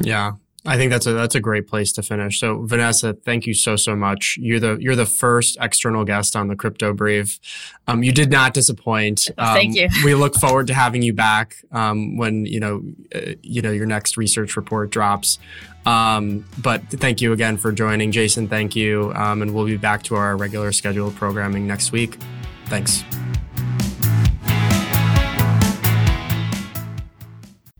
Yeah, 0.00 0.32
I 0.64 0.76
think 0.76 0.92
that's 0.92 1.06
a 1.06 1.12
that's 1.12 1.34
a 1.34 1.40
great 1.40 1.66
place 1.66 1.92
to 1.94 2.02
finish. 2.02 2.38
So 2.38 2.64
Vanessa, 2.64 3.14
thank 3.14 3.46
you 3.46 3.54
so 3.54 3.74
so 3.74 3.96
much. 3.96 4.36
You're 4.40 4.60
the 4.60 4.76
you're 4.78 4.94
the 4.94 5.06
first 5.06 5.56
external 5.60 6.04
guest 6.04 6.36
on 6.36 6.46
the 6.46 6.54
Crypto 6.54 6.92
Brief. 6.92 7.40
Um, 7.88 8.04
you 8.04 8.12
did 8.12 8.30
not 8.30 8.54
disappoint. 8.54 9.28
Um, 9.38 9.54
thank 9.54 9.74
you. 9.74 9.88
we 10.04 10.14
look 10.14 10.34
forward 10.36 10.68
to 10.68 10.74
having 10.74 11.02
you 11.02 11.12
back 11.12 11.56
um, 11.72 12.16
when 12.16 12.46
you 12.46 12.60
know 12.60 12.82
uh, 13.14 13.32
you 13.42 13.60
know 13.60 13.72
your 13.72 13.86
next 13.86 14.16
research 14.16 14.56
report 14.56 14.90
drops. 14.90 15.40
Um, 15.84 16.44
but 16.58 16.82
thank 16.90 17.20
you 17.20 17.32
again 17.32 17.56
for 17.56 17.72
joining, 17.72 18.12
Jason. 18.12 18.46
Thank 18.46 18.76
you, 18.76 19.12
um, 19.16 19.42
and 19.42 19.52
we'll 19.52 19.66
be 19.66 19.76
back 19.76 20.04
to 20.04 20.14
our 20.14 20.36
regular 20.36 20.70
scheduled 20.70 21.16
programming 21.16 21.66
next 21.66 21.90
week. 21.90 22.18
Thanks. 22.66 23.02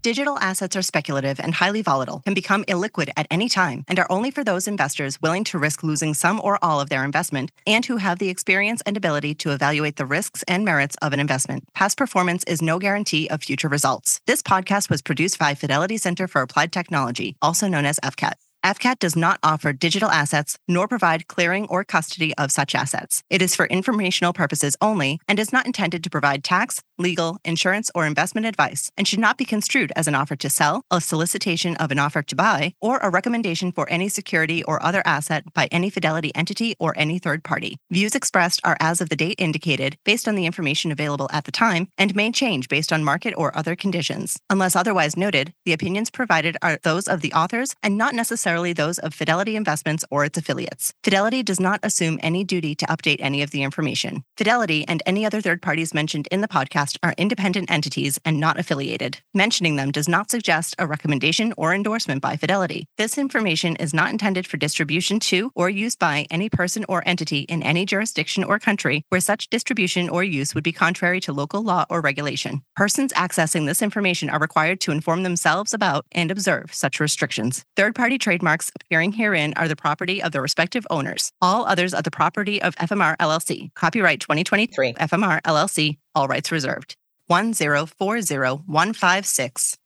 Digital 0.02 0.36
assets 0.40 0.74
are 0.74 0.82
speculative 0.82 1.38
and 1.38 1.54
highly 1.54 1.80
volatile, 1.80 2.22
can 2.24 2.34
become 2.34 2.64
illiquid 2.64 3.12
at 3.16 3.28
any 3.30 3.48
time, 3.48 3.84
and 3.86 4.00
are 4.00 4.10
only 4.10 4.32
for 4.32 4.42
those 4.42 4.66
investors 4.66 5.22
willing 5.22 5.44
to 5.44 5.60
risk 5.60 5.84
losing 5.84 6.12
some 6.12 6.40
or 6.42 6.58
all 6.60 6.80
of 6.80 6.88
their 6.88 7.04
investment 7.04 7.52
and 7.68 7.86
who 7.86 7.98
have 7.98 8.18
the 8.18 8.28
experience 8.28 8.82
and 8.84 8.96
ability 8.96 9.32
to 9.32 9.52
evaluate 9.52 9.94
the 9.94 10.04
risks 10.04 10.42
and 10.48 10.64
merits 10.64 10.96
of 11.02 11.12
an 11.12 11.20
investment. 11.20 11.72
Past 11.72 11.96
performance 11.96 12.42
is 12.48 12.60
no 12.60 12.80
guarantee 12.80 13.28
of 13.30 13.44
future 13.44 13.68
results. 13.68 14.20
This 14.26 14.42
podcast 14.42 14.90
was 14.90 15.02
produced 15.02 15.38
by 15.38 15.54
Fidelity 15.54 15.98
Center 15.98 16.26
for 16.26 16.42
Applied 16.42 16.72
Technology, 16.72 17.36
also 17.40 17.68
known 17.68 17.86
as 17.86 18.00
FCAT. 18.00 18.41
FCAT 18.64 19.00
does 19.00 19.16
not 19.16 19.40
offer 19.42 19.72
digital 19.72 20.08
assets 20.08 20.56
nor 20.68 20.86
provide 20.86 21.26
clearing 21.26 21.66
or 21.66 21.82
custody 21.82 22.32
of 22.38 22.52
such 22.52 22.76
assets. 22.76 23.24
It 23.28 23.42
is 23.42 23.56
for 23.56 23.66
informational 23.66 24.32
purposes 24.32 24.76
only 24.80 25.18
and 25.26 25.40
is 25.40 25.52
not 25.52 25.66
intended 25.66 26.04
to 26.04 26.10
provide 26.10 26.44
tax, 26.44 26.80
legal, 26.96 27.38
insurance, 27.44 27.90
or 27.92 28.06
investment 28.06 28.46
advice 28.46 28.88
and 28.96 29.08
should 29.08 29.18
not 29.18 29.36
be 29.36 29.44
construed 29.44 29.92
as 29.96 30.06
an 30.06 30.14
offer 30.14 30.36
to 30.36 30.48
sell, 30.48 30.84
a 30.92 31.00
solicitation 31.00 31.74
of 31.76 31.90
an 31.90 31.98
offer 31.98 32.22
to 32.22 32.36
buy, 32.36 32.72
or 32.80 32.98
a 32.98 33.10
recommendation 33.10 33.72
for 33.72 33.88
any 33.90 34.08
security 34.08 34.62
or 34.62 34.80
other 34.80 35.02
asset 35.04 35.42
by 35.54 35.66
any 35.72 35.90
Fidelity 35.90 36.32
entity 36.36 36.76
or 36.78 36.94
any 36.96 37.18
third 37.18 37.42
party. 37.42 37.76
Views 37.90 38.14
expressed 38.14 38.60
are 38.62 38.76
as 38.78 39.00
of 39.00 39.08
the 39.08 39.16
date 39.16 39.34
indicated 39.38 39.98
based 40.04 40.28
on 40.28 40.36
the 40.36 40.46
information 40.46 40.92
available 40.92 41.28
at 41.32 41.44
the 41.44 41.52
time 41.52 41.88
and 41.98 42.14
may 42.14 42.30
change 42.30 42.68
based 42.68 42.92
on 42.92 43.02
market 43.02 43.34
or 43.36 43.56
other 43.56 43.74
conditions. 43.74 44.38
Unless 44.48 44.76
otherwise 44.76 45.16
noted, 45.16 45.52
the 45.64 45.72
opinions 45.72 46.10
provided 46.10 46.56
are 46.62 46.78
those 46.84 47.08
of 47.08 47.22
the 47.22 47.32
authors 47.32 47.74
and 47.82 47.98
not 47.98 48.14
necessarily 48.14 48.51
those 48.52 48.98
of 48.98 49.14
Fidelity 49.14 49.56
Investments 49.56 50.04
or 50.10 50.24
its 50.24 50.36
affiliates. 50.36 50.92
Fidelity 51.02 51.42
does 51.42 51.58
not 51.58 51.80
assume 51.82 52.18
any 52.22 52.44
duty 52.44 52.74
to 52.74 52.86
update 52.86 53.16
any 53.20 53.42
of 53.42 53.50
the 53.50 53.62
information. 53.62 54.24
Fidelity 54.36 54.84
and 54.86 55.02
any 55.06 55.24
other 55.24 55.40
third 55.40 55.62
parties 55.62 55.94
mentioned 55.94 56.28
in 56.30 56.42
the 56.42 56.48
podcast 56.48 56.98
are 57.02 57.14
independent 57.16 57.70
entities 57.70 58.18
and 58.24 58.38
not 58.38 58.58
affiliated. 58.58 59.20
Mentioning 59.32 59.76
them 59.76 59.90
does 59.90 60.08
not 60.08 60.30
suggest 60.30 60.74
a 60.78 60.86
recommendation 60.86 61.54
or 61.56 61.72
endorsement 61.72 62.20
by 62.20 62.36
Fidelity. 62.36 62.86
This 62.98 63.16
information 63.16 63.76
is 63.76 63.94
not 63.94 64.10
intended 64.10 64.46
for 64.46 64.58
distribution 64.58 65.18
to 65.20 65.50
or 65.54 65.70
use 65.70 65.96
by 65.96 66.26
any 66.30 66.50
person 66.50 66.84
or 66.88 67.02
entity 67.06 67.40
in 67.40 67.62
any 67.62 67.86
jurisdiction 67.86 68.44
or 68.44 68.58
country 68.58 69.04
where 69.08 69.20
such 69.20 69.48
distribution 69.48 70.08
or 70.10 70.22
use 70.22 70.54
would 70.54 70.64
be 70.64 70.72
contrary 70.72 71.20
to 71.20 71.32
local 71.32 71.62
law 71.62 71.86
or 71.88 72.00
regulation. 72.00 72.62
Persons 72.76 73.12
accessing 73.14 73.66
this 73.66 73.80
information 73.80 74.28
are 74.28 74.38
required 74.38 74.80
to 74.82 74.92
inform 74.92 75.22
themselves 75.22 75.72
about 75.72 76.04
and 76.12 76.30
observe 76.30 76.74
such 76.74 77.00
restrictions. 77.00 77.64
Third 77.76 77.94
party 77.94 78.18
trademarks 78.42 78.72
appearing 78.74 79.12
herein 79.12 79.54
are 79.56 79.68
the 79.68 79.76
property 79.76 80.20
of 80.22 80.32
their 80.32 80.42
respective 80.42 80.86
owners. 80.90 81.30
All 81.40 81.64
others 81.64 81.94
are 81.94 82.02
the 82.02 82.10
property 82.10 82.60
of 82.60 82.74
FMR 82.76 83.16
LLC. 83.18 83.72
Copyright 83.74 84.20
2023 84.20 84.94
FMR 84.94 85.40
LLC, 85.42 85.98
all 86.14 86.26
rights 86.26 86.50
reserved. 86.50 86.96
1040156. 87.30 89.78